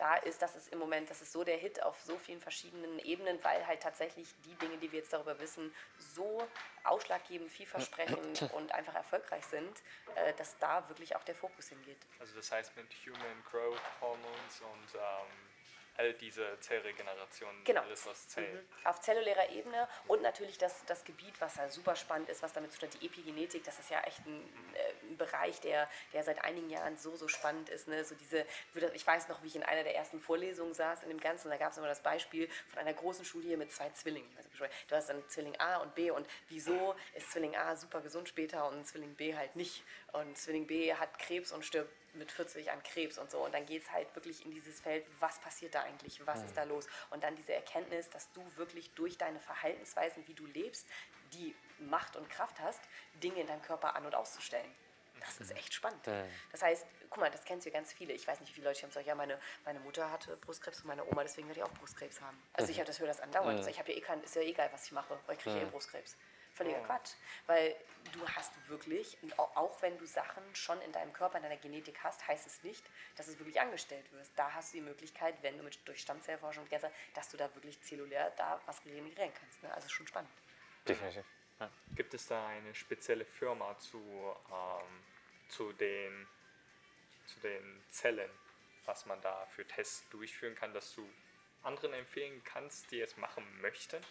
[0.00, 2.98] Da ist, das ist im Moment, das ist so der Hit auf so vielen verschiedenen
[3.00, 6.42] Ebenen, weil halt tatsächlich die Dinge, die wir jetzt darüber wissen, so
[6.84, 9.82] ausschlaggebend, vielversprechend und einfach erfolgreich sind,
[10.14, 11.98] äh, dass da wirklich auch der Fokus hingeht.
[12.18, 15.49] Also das heißt mit Human Growth Hormones und ähm,
[16.00, 17.82] all diese Zellregeneration, Genau.
[17.82, 18.52] alles was zählt.
[18.52, 18.86] Mhm.
[18.86, 22.72] Auf zellulärer Ebene und natürlich das, das Gebiet, was ja super spannend ist, was damit
[22.72, 24.42] zu tun hat, die Epigenetik, das ist ja echt ein,
[24.74, 27.86] äh, ein Bereich, der, der seit einigen Jahren so, so spannend ist.
[27.86, 28.02] Ne?
[28.04, 28.46] So diese,
[28.94, 31.56] ich weiß noch, wie ich in einer der ersten Vorlesungen saß in dem Ganzen, da
[31.58, 34.30] gab es immer das Beispiel von einer großen Studie mit zwei Zwillingen.
[34.88, 38.68] Du hast dann Zwilling A und B und wieso ist Zwilling A super gesund später
[38.68, 39.84] und Zwilling B halt nicht.
[40.12, 43.38] Und Zwilling B hat Krebs und stirbt mit 40 an Krebs und so.
[43.44, 46.56] Und dann geht es halt wirklich in dieses Feld, was passiert da eigentlich, was ist
[46.56, 46.86] da los?
[47.10, 50.86] Und dann diese Erkenntnis, dass du wirklich durch deine Verhaltensweisen, wie du lebst,
[51.32, 52.80] die Macht und Kraft hast,
[53.22, 54.70] Dinge in deinem Körper an- und auszustellen.
[55.20, 56.06] Das ist echt spannend.
[56.50, 58.14] Das heißt, guck mal, das kennst du ja ganz viele.
[58.14, 60.86] Ich weiß nicht, wie viele Leute haben gesagt, ja, meine, meine Mutter hatte Brustkrebs und
[60.86, 62.42] meine Oma, deswegen werde ich auch Brustkrebs haben.
[62.54, 63.66] Also ich habe das höre das andauernd.
[63.66, 65.62] Ich habe ja eh kein, ist ja egal, was ich mache, weil ich kriege ja
[65.62, 66.16] eh Brustkrebs.
[66.54, 67.12] Völliger Quatsch.
[67.46, 67.76] Weil
[68.12, 72.02] du hast wirklich, au- auch wenn du Sachen schon in deinem Körper, in deiner Genetik
[72.02, 72.84] hast, heißt es nicht,
[73.16, 74.32] dass es wirklich angestellt wirst.
[74.36, 76.66] Da hast du die Möglichkeit, wenn du mit, durch Stammzellforschung,
[77.14, 79.62] dass du da wirklich zellulär da was regenerieren kannst.
[79.62, 79.72] Ne?
[79.74, 80.30] Also schon spannend.
[80.86, 81.24] Definitiv.
[81.58, 81.70] Ja.
[81.94, 85.04] Gibt es da eine spezielle Firma zu, ähm,
[85.48, 86.26] zu, den,
[87.26, 88.30] zu den Zellen,
[88.86, 91.06] was man da für Tests durchführen kann, dass du
[91.62, 94.02] anderen empfehlen kannst, die es machen möchten?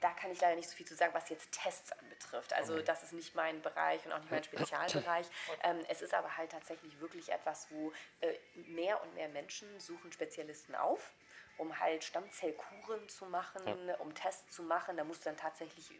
[0.00, 2.52] Da kann ich leider nicht so viel zu sagen, was jetzt Tests anbetrifft.
[2.54, 5.26] Also das ist nicht mein Bereich und auch nicht mein Spezialbereich.
[5.62, 10.10] Ähm, es ist aber halt tatsächlich wirklich etwas, wo äh, mehr und mehr Menschen suchen
[10.12, 11.12] Spezialisten auf,
[11.58, 13.62] um halt Stammzellkuren zu machen,
[13.98, 14.96] um Tests zu machen.
[14.96, 15.94] Da musst du dann tatsächlich äh,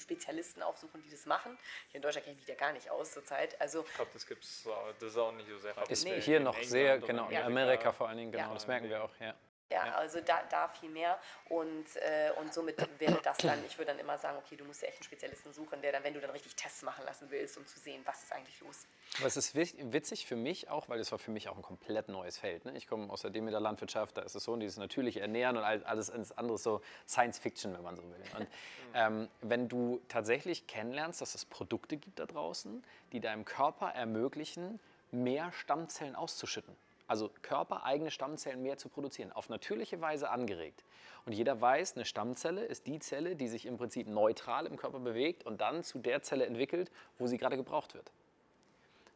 [0.00, 1.56] Spezialisten aufsuchen, die das machen.
[1.90, 3.60] Hier in Deutschland kenne ich mich da gar nicht aus zurzeit.
[3.60, 6.24] Also Ich glaube, das gibt's, äh, das ist auch nicht so sehr Ist verbreitet.
[6.24, 7.44] hier In noch England sehr, genau, in Ja.
[7.44, 8.54] Amerika vor allen Dingen, genau, Ja.
[8.54, 9.34] das merken wir auch, ja.
[9.76, 9.94] Ja, Ja.
[9.96, 11.18] also da, da viel mehr
[11.50, 14.80] und, äh, und somit wäre das dann, ich würde dann immer sagen, okay, du musst
[14.80, 17.58] dir echt einen Spezialisten suchen, der dann, wenn du dann richtig Tests machen lassen willst,
[17.58, 18.86] um zu sehen, was ist eigentlich los.
[19.18, 22.08] Aber es ist witzig für mich auch, weil es war für mich auch ein komplett
[22.08, 22.64] neues Feld.
[22.64, 22.72] Ne?
[22.76, 25.64] Ich komme aus der Demeter Landwirtschaft, da ist es so, und dieses natürliche Ernähren und
[25.64, 28.22] all- alles, alles andere so Science Fiction, wenn man so will.
[28.38, 28.48] Und
[28.94, 34.80] ähm, wenn du tatsächlich kennenlernst, dass es Produkte gibt da draußen, die deinem Körper ermöglichen,
[35.12, 36.74] mehr Stammzellen auszuschütten.
[37.06, 40.84] Also körpereigene Stammzellen mehr zu produzieren, auf natürliche Weise angeregt.
[41.24, 45.00] Und jeder weiß, eine Stammzelle ist die Zelle, die sich im Prinzip neutral im Körper
[45.00, 48.10] bewegt und dann zu der Zelle entwickelt, wo sie gerade gebraucht wird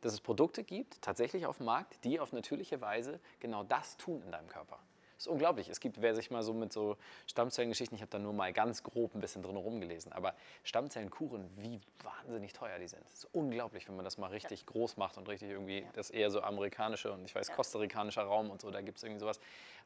[0.01, 4.23] dass es Produkte gibt, tatsächlich auf dem Markt, die auf natürliche Weise genau das tun
[4.23, 4.79] in deinem Körper.
[5.21, 5.69] Das ist unglaublich.
[5.69, 6.97] Es gibt, wer sich mal so mit so
[7.27, 10.33] Stammzellengeschichten, ich habe da nur mal ganz grob ein bisschen drin rumgelesen, aber
[10.65, 13.05] Stammzellenkuren, wie wahnsinnig teuer die sind.
[13.05, 16.17] Das ist unglaublich, wenn man das mal richtig groß macht und richtig irgendwie, das ist
[16.17, 17.55] eher so amerikanische und ich weiß, Ja.
[17.55, 19.41] kostarikanischer Raum und so, da gibt es irgendwie sowas.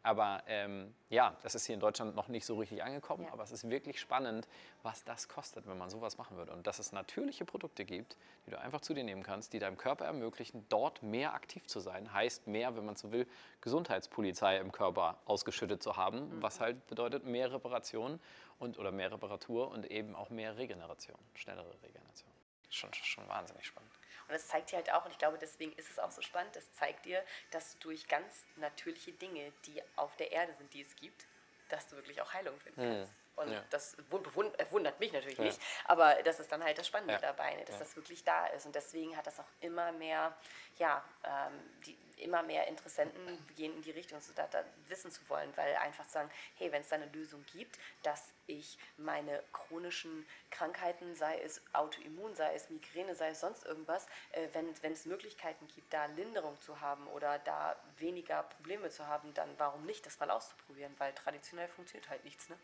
[0.04, 3.32] Aber ähm, ja, das ist hier in Deutschland noch nicht so richtig angekommen, Ja.
[3.32, 4.46] aber es ist wirklich spannend,
[4.82, 6.52] was das kostet, wenn man sowas machen würde.
[6.52, 9.78] Und dass es natürliche Produkte gibt, die du einfach zu dir nehmen kannst, die deinem
[9.78, 12.12] Körper ermöglichen, dort mehr aktiv zu sein.
[12.12, 13.26] Heißt mehr, wenn man so will,
[13.62, 18.20] Gesundheitspolizei im Körper ausgeschüttet zu haben, was halt bedeutet mehr Reparation
[18.58, 22.30] und, oder mehr Reparatur und eben auch mehr Regeneration, schnellere Regeneration.
[22.68, 23.90] Schon, schon wahnsinnig spannend.
[24.28, 26.56] Und das zeigt dir halt auch, und ich glaube, deswegen ist es auch so spannend,
[26.56, 30.82] das zeigt dir, dass du durch ganz natürliche Dinge, die auf der Erde sind, die
[30.82, 31.26] es gibt,
[31.68, 33.12] dass du wirklich auch Heilung finden kannst.
[33.36, 33.64] Und Ja.
[33.70, 35.44] das äh, wundert mich natürlich Ja.
[35.44, 37.20] nicht, aber das ist dann halt das Spannende Ja.
[37.20, 38.64] dabei, ne, dass das wirklich da ist.
[38.66, 40.36] Und deswegen hat das auch immer mehr,
[40.78, 45.28] ja, ähm, die, immer mehr Interessenten gehen in die Richtung, so da, da wissen zu
[45.28, 50.26] wollen, weil einfach sagen, hey, wenn es da eine Lösung gibt, dass ich meine chronischen
[50.50, 55.06] Krankheiten, sei es Autoimmun, sei es Migräne, sei es sonst irgendwas, äh, wenn wenn es
[55.06, 60.04] Möglichkeiten gibt, da Linderung zu haben oder da weniger Probleme zu haben, dann warum nicht
[60.06, 62.48] das mal auszuprobieren, weil traditionell funktioniert halt nichts.
[62.48, 62.56] Ne?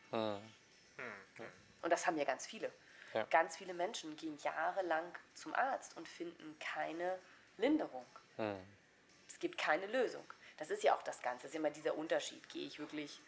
[1.83, 2.71] Und das haben ja ganz viele.
[3.15, 3.25] Ja.
[3.25, 7.19] Ganz viele Menschen gehen jahrelang zum Arzt und finden keine
[7.57, 8.07] Linderung.
[8.37, 8.80] Es
[9.41, 10.25] gibt keine Lösung.
[10.59, 11.47] Das ist ja auch das Ganze.
[11.47, 12.49] Es ist immer dieser Unterschied.
[12.49, 13.21] Gehe ich wirklich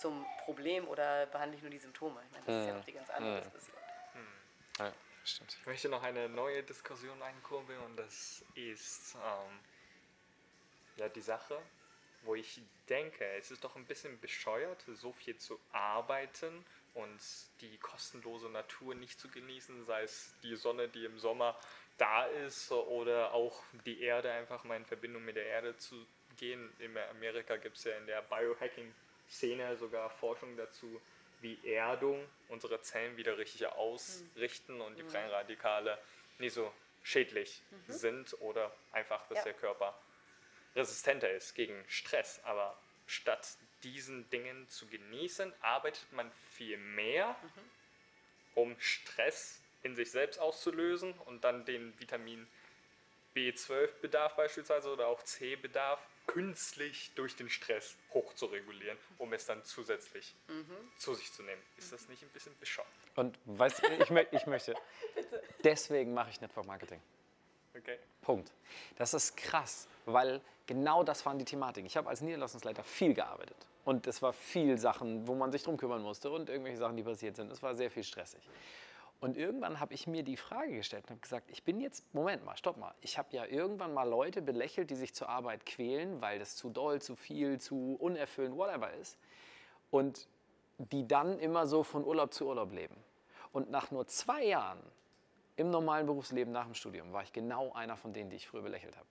[0.00, 2.20] zum Problem oder behandle ich nur die Symptome?
[2.26, 3.76] Ich meine, das ist ja noch die ganz andere Diskussion.
[4.78, 4.92] Ja,
[5.24, 5.56] stimmt.
[5.60, 9.60] Ich möchte noch eine neue Diskussion einkurbeln und das ist ähm,
[10.96, 11.60] ja die Sache,
[12.22, 16.64] wo ich denke, es ist doch ein bisschen bescheuert, so viel zu arbeiten
[16.94, 17.20] und
[17.60, 21.58] die kostenlose Natur nicht zu genießen, sei es die Sonne, die im Sommer
[21.98, 26.72] da ist oder auch die Erde einfach mal in Verbindung mit der Erde zu gehen.
[26.78, 31.00] In Amerika gibt es ja in der Biohacking-Szene sogar Forschung dazu,
[31.40, 35.98] wie Erdung unsere Zellen wieder richtig ausrichten und die freien Radikale
[36.38, 36.72] nicht so
[37.02, 39.44] schädlich sind oder einfach, dass Ja.
[39.44, 39.98] der Körper
[40.76, 42.40] resistenter ist gegen Stress.
[42.44, 42.76] Aber
[43.06, 47.34] statt diesen Dingen zu genießen, arbeitet man viel mehr,
[48.54, 52.46] um Stress in sich selbst auszulösen und dann den Vitamin
[53.34, 59.64] B12-Bedarf beispielsweise oder auch C-Bedarf künstlich durch den Stress hoch zu regulieren, um es dann
[59.64, 60.34] zusätzlich
[60.96, 61.62] zu sich zu nehmen.
[61.76, 62.88] Ist das nicht ein bisschen bescheuert?
[63.16, 64.74] Und weißt, du, ich, mö- ich möchte,
[65.64, 67.00] deswegen mache ich Network Marketing.
[67.76, 67.98] Okay.
[68.22, 68.52] Punkt.
[68.96, 71.86] Das ist krass, weil genau das waren die Thematiken.
[71.86, 73.56] Ich habe als Niederlassungsleiter viel gearbeitet.
[73.84, 77.02] Und es war viel Sachen, wo man sich drum kümmern musste und irgendwelche Sachen, die
[77.02, 77.50] passiert sind.
[77.50, 78.40] Es war sehr viel stressig.
[79.20, 82.44] Und irgendwann habe ich mir die Frage gestellt und habe gesagt, ich bin jetzt, Moment
[82.44, 82.94] mal, stopp mal.
[83.02, 86.70] Ich habe ja irgendwann mal Leute belächelt, die sich zur Arbeit quälen, weil das zu
[86.70, 89.18] doll, zu viel, zu unerfüllend, whatever ist.
[89.90, 90.26] Und
[90.78, 92.96] die dann immer so von Urlaub zu Urlaub leben.
[93.52, 94.80] Und nach nur zwei Jahren
[95.56, 98.62] im normalen Berufsleben nach dem Studium war ich genau einer von denen, die ich früher
[98.62, 99.06] belächelt habe.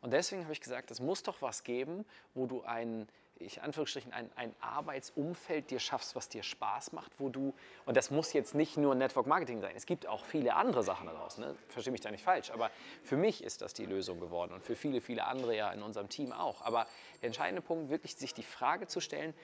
[0.00, 3.06] Und deswegen habe ich gesagt, es muss doch was geben, wo du ein,
[3.40, 7.54] ich Anführungsstrichen, ein, ein Arbeitsumfeld dir schaffst, was dir Spaß macht, wo du,
[7.86, 11.06] und das muss jetzt nicht nur Network Marketing sein, es gibt auch viele andere Sachen
[11.06, 11.54] daraus, ne?
[11.68, 12.70] verstehe mich da nicht falsch, aber
[13.02, 16.08] für mich ist das die Lösung geworden und für viele, viele andere ja in unserem
[16.08, 16.62] Team auch.
[16.62, 16.86] Aber
[17.20, 19.34] der entscheidende Punkt, wirklich sich die Frage zu stellen,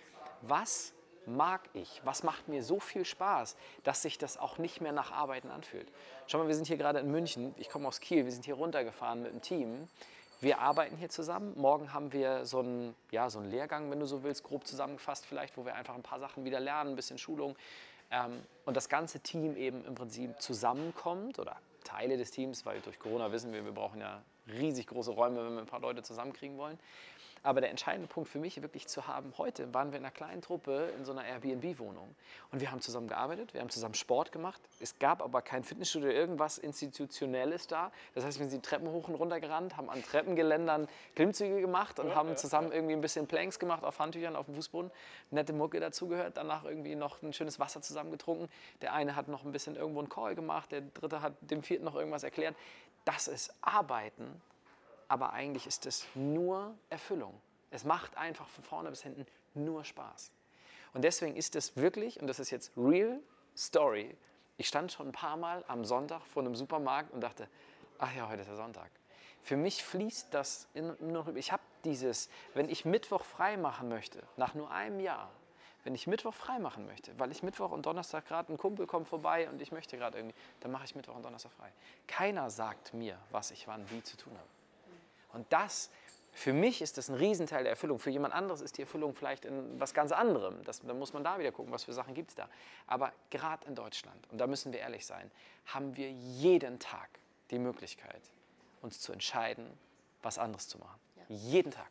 [0.43, 0.93] was
[1.27, 2.01] mag ich?
[2.05, 5.91] Was macht mir so viel Spaß, dass sich das auch nicht mehr nach Arbeiten anfühlt?
[6.27, 7.55] Schau mal, wir sind hier gerade in München.
[7.59, 8.25] Ich komme aus Kiel.
[8.25, 9.89] Wir sind hier runtergefahren mit dem Team.
[10.41, 11.55] Wir arbeiten hier zusammen.
[11.57, 15.25] Morgen haben wir so einen, ja, so einen Lehrgang, wenn du so willst, grob zusammengefasst
[15.25, 17.57] vielleicht, wo wir einfach ein paar Sachen wieder lernen, ein bisschen Schulung.
[18.11, 22.99] Ähm, und das ganze Team eben im Prinzip zusammenkommt oder Teile des Teams, weil durch
[22.99, 26.59] Corona wissen wir, wir brauchen ja riesig große Räume, wenn wir ein paar Leute zusammenkriegen
[26.59, 26.79] wollen.
[27.47, 30.43] Aber der entscheidende Punkt für mich wirklich zu haben, heute waren wir in einer kleinen
[30.43, 32.13] Truppe in so einer Airbnb-Wohnung
[32.51, 34.61] und wir haben zusammen gearbeitet, wir haben zusammen Sport gemacht.
[34.81, 37.93] Es gab aber kein Fitnessstudio, irgendwas Institutionelles da.
[38.17, 42.01] Das heißt, wir sind die Treppen hoch und runter gerannt, haben an Treppengeländern Klimmzüge gemacht
[42.01, 44.91] und haben zusammen irgendwie ein bisschen Planks gemacht auf Handtüchern, auf dem Fußboden.
[45.31, 48.49] Nette Mucke dazugehört, danach irgendwie noch ein schönes Wasser zusammen getrunken.
[48.83, 51.85] Der eine hat noch ein bisschen irgendwo einen Call gemacht, der dritte hat dem vierten
[51.85, 52.57] noch irgendwas erklärt.
[53.05, 54.43] Das ist Arbeiten
[55.09, 57.41] aber eigentlich ist es nur Erfüllung.
[57.71, 60.31] Es macht einfach von vorne bis hinten nur Spaß.
[60.95, 63.21] Und deswegen ist es wirklich, und das ist jetzt real
[63.57, 64.17] story,
[64.57, 67.49] ich stand schon ein paar Mal am Sonntag vor einem Supermarkt und dachte,
[67.99, 68.91] ach ja, heute ist der Sonntag.
[69.43, 70.67] Für mich fließt das
[71.01, 75.31] nur, ich habe dieses, wenn ich Mittwoch frei machen möchte, nach nur einem Jahr,
[75.85, 79.07] wenn ich Mittwoch frei machen möchte, weil ich Mittwoch und Donnerstag gerade ein Kumpel kommt
[79.07, 81.73] vorbei und ich möchte gerade irgendwie, dann mache ich Mittwoch und Donnerstag frei.
[82.09, 84.49] Keiner sagt mir, was ich wann wie zu tun habe.
[85.37, 85.91] Und das,
[86.33, 87.99] für mich ist das ein Riesenteil der Erfüllung.
[87.99, 90.63] Für jemand anderes ist die Erfüllung vielleicht in was ganz anderem.
[90.65, 92.49] Das, da muss man da wieder gucken, was für Sachen gibt es da.
[92.87, 95.31] Aber gerade in Deutschland, und da müssen wir ehrlich sein,
[95.67, 97.09] haben wir jeden Tag
[97.51, 98.23] die Möglichkeit,
[98.81, 99.67] uns zu entscheiden,
[100.23, 100.99] was anderes zu machen.
[101.29, 101.91] Jeden Tag.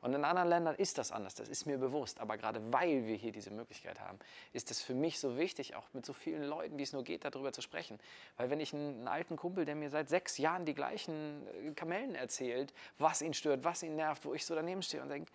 [0.00, 2.20] Und in anderen Ländern ist das anders, das ist mir bewusst.
[2.20, 4.18] Aber gerade weil wir hier diese Möglichkeit haben,
[4.52, 7.24] ist es für mich so wichtig, auch mit so vielen Leuten, wie es nur geht,
[7.24, 7.98] darüber zu sprechen.
[8.36, 12.14] Weil wenn ich einen, alten Kumpel, der mir seit sechs Jahren die gleichen äh, Kamellen
[12.14, 15.30] erzählt, was ihn stört, was ihn nervt, wo ich so daneben stehe und denke,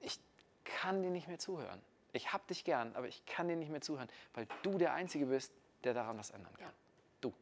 [0.00, 0.18] ich
[0.64, 1.80] kann dir nicht mehr zuhören.
[2.12, 5.26] Ich hab dich gern, aber ich kann dir nicht mehr zuhören, weil du der Einzige
[5.26, 5.52] bist,
[5.84, 6.66] der daran was ändern kann.
[6.66, 6.72] Ja.
[7.20, 7.32] Du.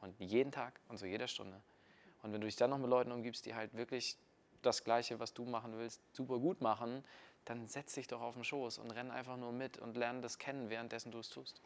[0.00, 1.60] Und jeden Tag und zu jeder Stunde.
[2.22, 4.16] Und wenn du dich dann noch mit Leuten umgibst, die halt wirklich
[4.62, 7.04] das Gleiche, was du machen willst, super gut machen,
[7.44, 10.38] dann setz dich doch auf den Schoß und renn einfach nur mit und lerne das
[10.38, 11.62] kennen, währenddessen du es tust.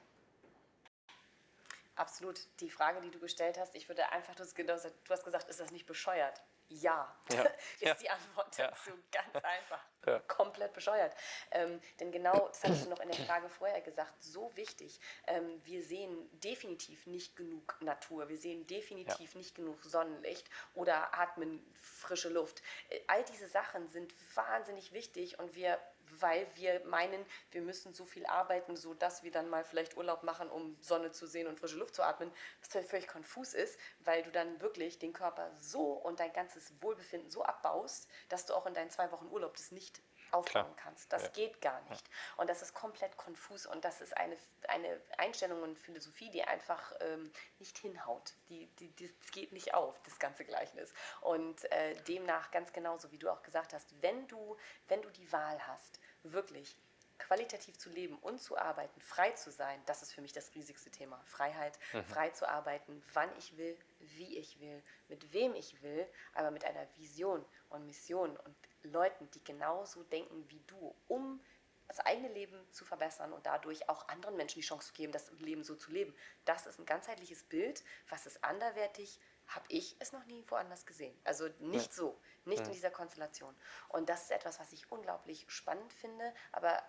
[1.96, 2.40] Absolut.
[2.60, 5.24] Die Frage, die du gestellt hast, ich würde einfach, du hast genau gesagt- du hast
[5.24, 6.42] gesagt, ist das nicht bescheuert?
[6.68, 7.42] Ja, Ja.
[7.74, 7.94] ist Ja.
[7.94, 8.68] die Antwort Ja.
[8.68, 8.90] dazu.
[9.12, 9.84] Ganz einfach.
[10.06, 10.18] Ja.
[10.20, 11.14] Komplett bescheuert.
[11.50, 14.98] Ähm, denn genau, das hattest du noch in der Frage vorher gesagt, so wichtig.
[15.26, 18.28] Ähm, wir sehen definitiv nicht genug Natur.
[18.28, 22.62] Wir sehen definitiv nicht genug Sonnenlicht oder atmen frische Luft.
[22.88, 25.78] Äh, All diese Sachen sind wahnsinnig wichtig und wir
[26.20, 30.50] weil wir meinen, wir müssen so viel arbeiten, sodass wir dann mal vielleicht Urlaub machen,
[30.50, 32.30] um Sonne zu sehen und frische Luft zu atmen,
[32.60, 37.30] was völlig konfus ist, weil du dann wirklich den Körper so und dein ganzes Wohlbefinden
[37.30, 40.00] so abbaust, dass du auch in deinen zwei Wochen Urlaub das nicht
[40.34, 40.76] aufbauen Klar.
[40.76, 41.12] kannst.
[41.12, 41.28] Das Ja.
[41.30, 42.04] geht gar nicht.
[42.36, 44.36] Und das ist komplett konfus und das ist eine,
[44.68, 48.34] eine Einstellung und Philosophie, die einfach ähm, nicht hinhaut.
[48.48, 50.92] Die, die, das geht nicht auf, das ganze Gleichnis.
[51.20, 54.56] Und äh, demnach ganz genauso, wie du auch gesagt hast, wenn du,
[54.88, 56.76] wenn du die Wahl hast, wirklich
[57.18, 60.90] qualitativ zu leben und zu arbeiten, frei zu sein, das ist für mich das riesigste
[60.90, 61.22] Thema.
[61.26, 61.78] Freiheit,
[62.08, 66.64] frei zu arbeiten, wann ich will, wie ich will, mit wem ich will, aber mit
[66.64, 68.56] einer Vision und Mission und
[68.88, 71.40] Leuten, die genauso denken wie du, um
[71.88, 75.30] das eigene Leben zu verbessern und dadurch auch anderen Menschen die Chance zu geben, das
[75.38, 76.14] Leben so zu leben.
[76.44, 81.18] Das ist ein ganzheitliches Bild, was ist anderwertig, habe ich es noch nie woanders gesehen.
[81.24, 81.92] Also nicht ja.
[81.92, 82.66] so, nicht ja.
[82.66, 83.54] in dieser Konstellation.
[83.88, 86.82] Und das ist etwas, was ich unglaublich spannend finde, aber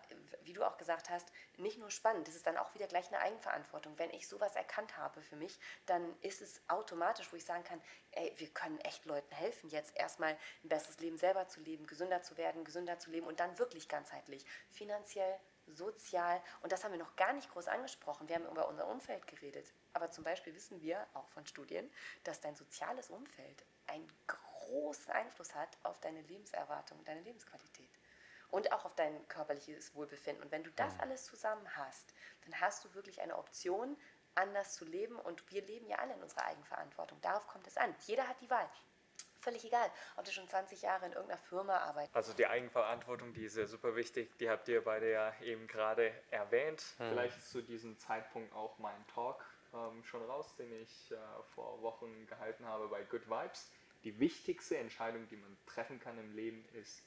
[0.44, 3.20] wie du auch gesagt hast, nicht nur spannend, das ist dann auch wieder gleich eine
[3.20, 3.98] Eigenverantwortung.
[3.98, 7.82] Wenn ich sowas erkannt habe für mich, dann ist es automatisch, wo ich sagen kann,
[8.12, 12.22] ey, wir können echt Leuten helfen, jetzt erstmal ein besseres Leben selber zu leben, gesünder
[12.22, 16.42] zu werden, gesünder zu leben und dann wirklich ganzheitlich, finanziell, sozial.
[16.62, 18.28] Und das haben wir noch gar nicht groß angesprochen.
[18.28, 19.74] Wir haben über unser Umfeld geredet.
[19.96, 21.90] Aber zum Beispiel wissen wir auch von Studien,
[22.26, 27.90] dass dein soziales Umfeld einen großen Einfluss hat auf deine Lebenserwartung, deine Lebensqualität
[28.52, 30.44] und auch auf dein körperliches Wohlbefinden.
[30.44, 31.00] Und wenn du das mhm.
[31.00, 33.96] alles zusammen hast, dann hast du wirklich eine Option,
[34.36, 35.18] anders zu leben.
[35.18, 37.22] Und wir leben ja alle in unserer Eigenverantwortung.
[37.22, 37.96] Darauf kommt es an.
[38.06, 38.70] Jeder hat die Wahl
[39.40, 42.16] völlig egal, ob du schon 20 Jahre in irgendeiner Firma arbeitest.
[42.16, 46.12] Also die Eigenverantwortung, die ist ja super wichtig, die habt ihr beide ja eben gerade
[46.32, 46.84] erwähnt.
[46.98, 47.10] Hm.
[47.10, 51.16] Vielleicht ist zu diesem Zeitpunkt auch mein Talk ähm, schon raus, den ich äh,
[51.54, 53.72] vor Wochen gehalten habe bei Good Vibes.
[54.04, 57.04] Die wichtigste Entscheidung, die man treffen kann im Leben, ist,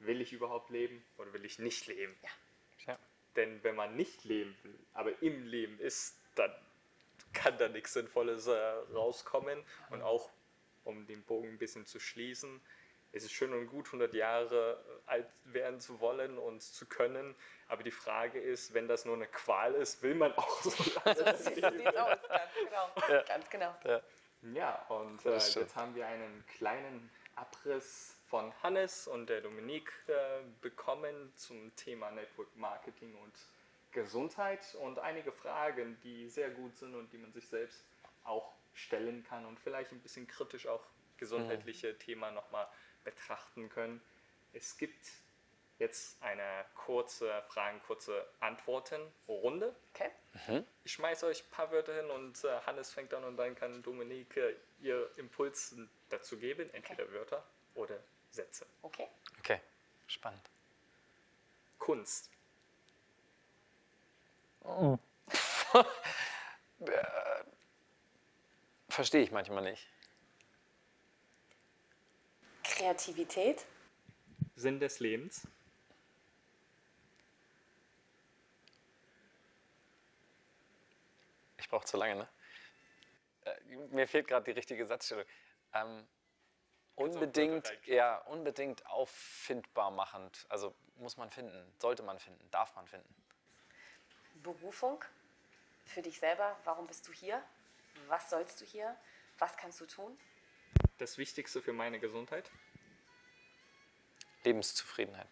[0.00, 2.14] will ich überhaupt leben oder will ich nicht leben?
[2.22, 2.92] Ja.
[2.92, 2.98] ja.
[3.36, 6.52] Denn wenn man nicht leben will, aber im Leben ist, dann
[7.32, 8.56] kann da nichts Sinnvolles äh,
[8.92, 9.62] rauskommen.
[9.90, 10.30] Und auch
[10.84, 12.60] um den Bogen ein bisschen zu schließen.
[13.16, 17.34] Es ist schön und gut, 100 Jahre alt werden zu wollen und zu können,
[17.66, 20.70] aber die Frage ist, wenn das nur eine Qual ist, will man auch so
[21.04, 21.72] lange so sieht aus,
[22.28, 22.90] ganz genau.
[23.08, 23.22] Ja.
[23.22, 23.74] Ganz genau.
[23.84, 24.00] Ja,
[24.52, 30.42] ja und äh, jetzt haben wir einen kleinen Abriss von Hannes und der Dominique äh,
[30.60, 33.32] bekommen zum Thema Network Marketing und
[33.92, 37.82] Gesundheit und einige Fragen, die sehr gut sind und die man sich selbst
[38.24, 40.84] auch stellen kann und vielleicht ein bisschen kritisch auch
[41.16, 41.98] gesundheitliche mhm.
[41.98, 42.68] Themen nochmal
[43.06, 44.02] betrachten können.
[44.52, 45.06] Es gibt
[45.78, 49.74] jetzt eine kurze Fragen, kurze Antworten-Runde.
[49.94, 50.10] Okay.
[50.46, 50.66] Mhm.
[50.84, 53.82] Ich schmeiße euch ein paar Wörter hin und äh, Hannes fängt an und dann kann
[53.82, 55.74] Dominike ihr Impuls
[56.10, 57.12] dazu geben, entweder okay.
[57.12, 57.44] Wörter
[57.74, 57.98] oder
[58.30, 58.66] Sätze.
[58.82, 59.08] Okay.
[59.38, 59.60] Okay,
[60.06, 60.42] spannend.
[61.78, 62.30] Kunst.
[64.64, 64.98] Oh.
[68.88, 69.86] Verstehe ich manchmal nicht.
[72.86, 73.66] Kreativität.
[74.54, 75.48] Sinn des Lebens.
[81.58, 82.28] Ich brauche zu lange, ne?
[83.44, 85.24] Äh, mir fehlt gerade die richtige Satzstellung.
[85.74, 86.06] Ähm,
[86.94, 90.46] unbedingt, ja, unbedingt auffindbar machend.
[90.48, 93.12] Also muss man finden, sollte man finden, darf man finden.
[94.44, 95.02] Berufung
[95.86, 96.56] für dich selber.
[96.62, 97.42] Warum bist du hier?
[98.06, 98.96] Was sollst du hier?
[99.38, 100.16] Was kannst du tun?
[100.98, 102.48] Das Wichtigste für meine Gesundheit?
[104.46, 105.28] Lebenszufriedenheit.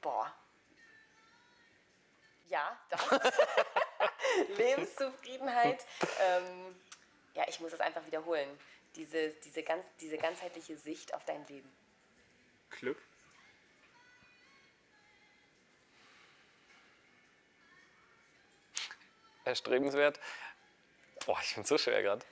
[0.00, 0.34] Boah.
[2.48, 3.00] Ja, das.
[4.58, 5.86] Lebenszufriedenheit.
[6.20, 6.74] Ähm,
[7.34, 8.58] ja, ich muss es einfach wiederholen.
[8.96, 11.72] Diese, diese, ganz, diese ganzheitliche Sicht auf dein Leben.
[12.70, 13.00] Glück.
[19.44, 20.18] Erstrebenswert.
[21.26, 22.26] Boah, ich bin so schwer gerade.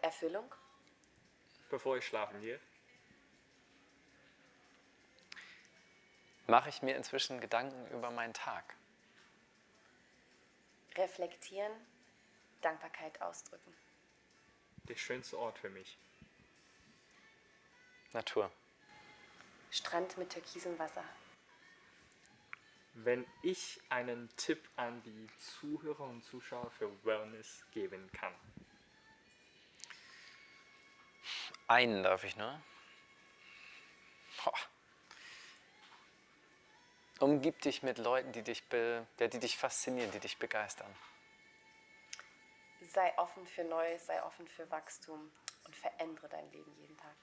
[0.00, 0.52] Erfüllung?
[1.68, 2.60] Bevor ich schlafen gehe.
[6.46, 8.76] Mache ich mir inzwischen Gedanken über meinen Tag.
[10.96, 11.72] Reflektieren,
[12.60, 13.74] Dankbarkeit ausdrücken.
[14.88, 15.96] Der schönste Ort für mich.
[18.12, 18.50] Natur.
[19.70, 21.04] Strand mit türkisem Wasser.
[22.94, 28.32] wenn ich einen Tipp an die Zuhörer und Zuschauer für Wellness geben kann?
[31.66, 32.62] Einen darf ich, ne?
[34.44, 34.54] Boah.
[37.24, 40.94] Umgib dich mit Leuten, die dich, be, die dich faszinieren, die dich begeistern.
[42.92, 45.30] Sei offen für Neues, sei offen für Wachstum
[45.64, 47.16] und verändere dein Leben jeden Tag.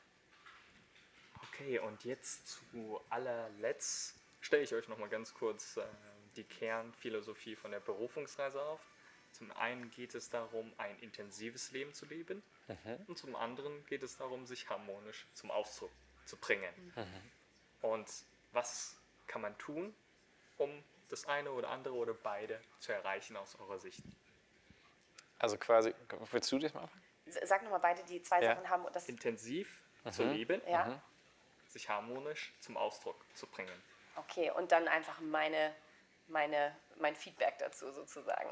[1.44, 5.84] Okay, und jetzt zu allerletzt stelle ich euch noch mal ganz kurz äh,
[6.36, 8.80] die Kernphilosophie von der Berufungsreise auf.
[9.34, 13.06] Zum einen geht es darum, ein intensives Leben zu leben mhm.
[13.06, 15.92] und zum anderen geht es darum, sich harmonisch zum Ausdruck
[16.26, 16.74] zu bringen.
[16.96, 17.32] Mhm.
[17.88, 18.08] Und
[18.52, 18.98] was
[19.32, 19.96] kann man tun,
[20.58, 24.04] um das eine oder andere oder beide zu erreichen aus eurer Sicht?
[25.40, 25.94] Also quasi,
[26.32, 26.88] willst du das mal?
[27.26, 28.56] Sag nochmal beide, die zwei ja.
[28.56, 28.86] Sachen haben.
[28.94, 30.12] Das Intensiv mhm.
[30.12, 30.86] zu leben, ja.
[30.86, 31.02] Mhm.
[31.70, 33.82] sich harmonisch zum Ausdruck zu bringen.
[34.18, 35.74] Okay, und dann einfach meine
[36.32, 38.50] meine, mein Feedback dazu sozusagen.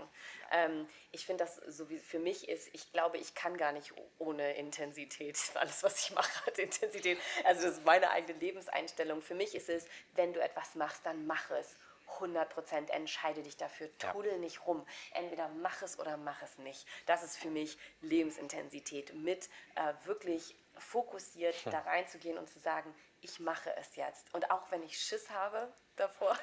[0.51, 3.93] Ähm, ich finde das so wie für mich ist, ich glaube, ich kann gar nicht
[4.17, 5.37] ohne Intensität.
[5.55, 7.19] Alles, was ich mache, hat Intensität.
[7.45, 9.21] Also das ist meine eigene Lebenseinstellung.
[9.21, 9.85] Für mich ist es,
[10.15, 11.75] wenn du etwas machst, dann mach es.
[12.15, 14.37] 100 Prozent entscheide dich dafür, trudel ja.
[14.39, 14.85] nicht rum.
[15.13, 16.85] Entweder mach es oder mach es nicht.
[17.05, 21.71] Das ist für mich Lebensintensität mit äh, wirklich fokussiert hm.
[21.71, 24.33] da reinzugehen und zu sagen, ich mache es jetzt.
[24.33, 26.35] Und auch wenn ich Schiss habe davor,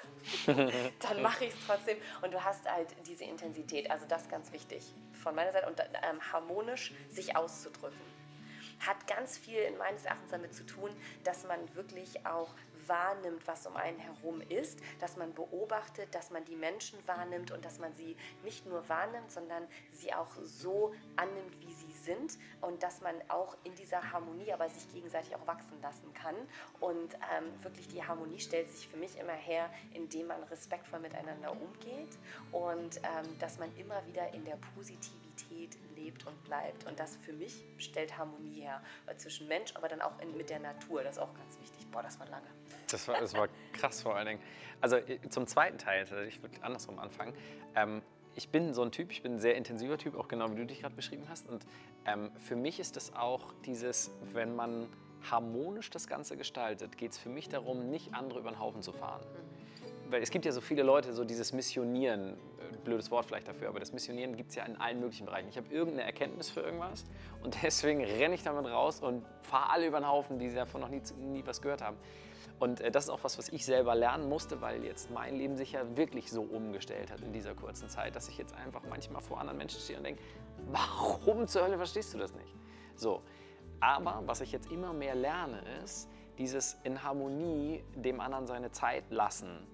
[1.01, 1.99] dann mache ich es trotzdem.
[2.23, 3.91] Und du hast halt diese Intensität.
[3.91, 5.67] Also das ist ganz wichtig von meiner Seite.
[5.67, 7.99] Und ähm, harmonisch sich auszudrücken.
[8.81, 10.91] Hat ganz viel meines Erachtens damit zu tun,
[11.25, 12.55] dass man wirklich auch
[12.87, 17.65] wahrnimmt, was um einen herum ist, dass man beobachtet, dass man die Menschen wahrnimmt und
[17.65, 22.83] dass man sie nicht nur wahrnimmt, sondern sie auch so annimmt, wie sie sind und
[22.83, 26.37] dass man auch in dieser Harmonie aber sich gegenseitig auch wachsen lassen kann.
[26.81, 31.53] Und ähm, wirklich die Harmonie stellt sich für mich immer her, indem man respektvoll miteinander
[31.53, 32.17] umgeht
[32.53, 36.87] und ähm, dass man immer wieder in der Positivität lebt und bleibt.
[36.87, 40.49] Und das für mich stellt Harmonie her äh, zwischen Mensch, aber dann auch in, mit
[40.49, 41.03] der Natur.
[41.03, 41.91] Das ist auch ganz wichtig.
[41.91, 42.47] Boah, das war lange.
[42.91, 44.43] Das war, das war krass vor allen Dingen.
[44.81, 47.35] Also äh, zum zweiten Teil, ich würde andersrum anfangen.
[47.75, 48.03] Ähm,
[48.37, 50.67] ich bin so ein Typ, ich bin ein sehr intensiver Typ, auch genau wie du
[50.67, 51.49] dich gerade beschrieben hast.
[51.49, 51.65] Und
[52.05, 54.87] ähm, für mich ist es auch dieses, wenn man
[55.31, 58.93] harmonisch das Ganze gestaltet, geht es für mich darum, nicht andere über den Haufen zu
[58.93, 59.23] fahren.
[60.11, 63.69] Weil es gibt ja so viele Leute, so dieses Missionieren, äh, blödes Wort vielleicht dafür,
[63.69, 65.49] aber das Missionieren gibt es ja in allen möglichen Bereichen.
[65.49, 67.07] Ich habe irgendeine Erkenntnis für irgendwas
[67.43, 70.91] und deswegen renne ich damit raus und fahre alle über den Haufen, die davon noch
[70.91, 71.97] nie, nie was gehört haben.
[72.59, 75.57] Und äh, das ist auch was, was ich selber lernen musste, weil jetzt mein Leben
[75.57, 79.23] sich ja wirklich so umgestellt hat in dieser kurzen Zeit, dass ich jetzt einfach manchmal
[79.23, 80.23] vor anderen Menschen stehe und denke,
[80.67, 82.55] warum zur Hölle verstehst du das nicht?
[82.95, 83.23] So,
[83.81, 89.05] aber was ich jetzt immer mehr lerne, ist dieses in Harmonie dem anderen seine Zeit
[89.11, 89.67] lassen.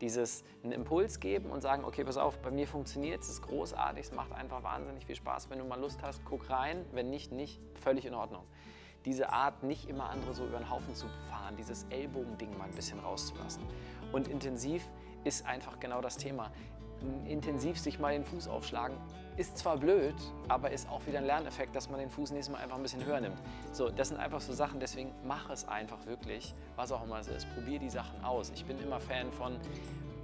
[0.00, 4.06] Dieses einen Impuls geben und sagen, okay, pass auf, bei mir funktioniert es, ist großartig,
[4.06, 5.50] es macht einfach wahnsinnig viel Spaß.
[5.50, 8.44] Wenn du mal Lust hast, guck rein, wenn nicht, nicht, völlig in Ordnung
[9.04, 12.74] diese Art, nicht immer andere so über den Haufen zu fahren, dieses Ellbogending mal ein
[12.74, 13.62] bisschen rauszulassen.
[14.12, 14.88] Und intensiv
[15.24, 16.50] ist einfach genau das Thema.
[17.26, 18.96] Intensiv sich mal den Fuß aufschlagen,
[19.36, 20.14] ist zwar blöd,
[20.48, 23.04] aber ist auch wieder ein Lerneffekt, dass man den Fuß nächstes Mal einfach ein bisschen
[23.04, 23.40] höher nimmt.
[23.72, 27.28] So, das sind einfach so Sachen, deswegen mach es einfach wirklich, was auch immer es
[27.28, 27.48] ist.
[27.54, 28.50] Probier die Sachen aus.
[28.50, 29.56] Ich bin immer Fan von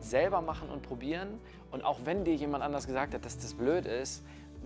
[0.00, 1.40] selber machen und probieren.
[1.70, 4.22] Und auch wenn dir jemand anders gesagt hat, dass das blöd ist,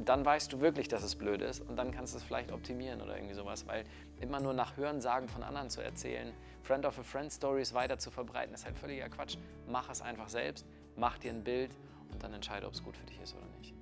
[0.08, 3.00] dann weißt du wirklich, dass es blöd ist und dann kannst du es vielleicht optimieren
[3.00, 3.84] oder irgendwie sowas, weil
[4.20, 6.32] immer nur nach Hörensagen von anderen zu erzählen,
[6.62, 9.36] Friend of a Friend Stories weiter zu verbreiten, ist halt völliger Quatsch.
[9.66, 11.70] Mach es einfach selbst, mach dir ein Bild
[12.12, 13.74] und dann entscheide, ob es gut für dich ist oder nicht.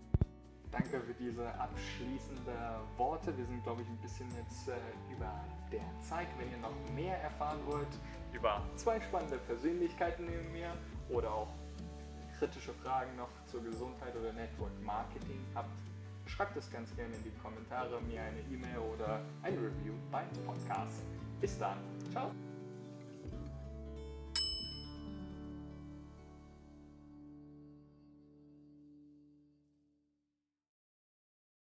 [0.71, 2.55] Danke für diese abschließenden
[2.99, 3.37] Worte.
[3.37, 4.73] Wir sind, glaube ich, ein bisschen jetzt äh,
[5.11, 5.33] über
[5.73, 6.29] der Zeit.
[6.39, 7.89] Wenn ihr noch mehr erfahren wollt
[8.33, 10.71] über zwei spannende Persönlichkeiten neben mir
[11.09, 11.49] oder auch
[12.39, 15.71] kritische Fragen noch zur Gesundheit oder Network Marketing habt,
[16.29, 21.03] Schreibt es ganz gerne in die Kommentare, mir eine E-Mail oder ein Review beim Podcast.
[21.41, 21.79] Bis dann.
[22.13, 22.31] Ciao.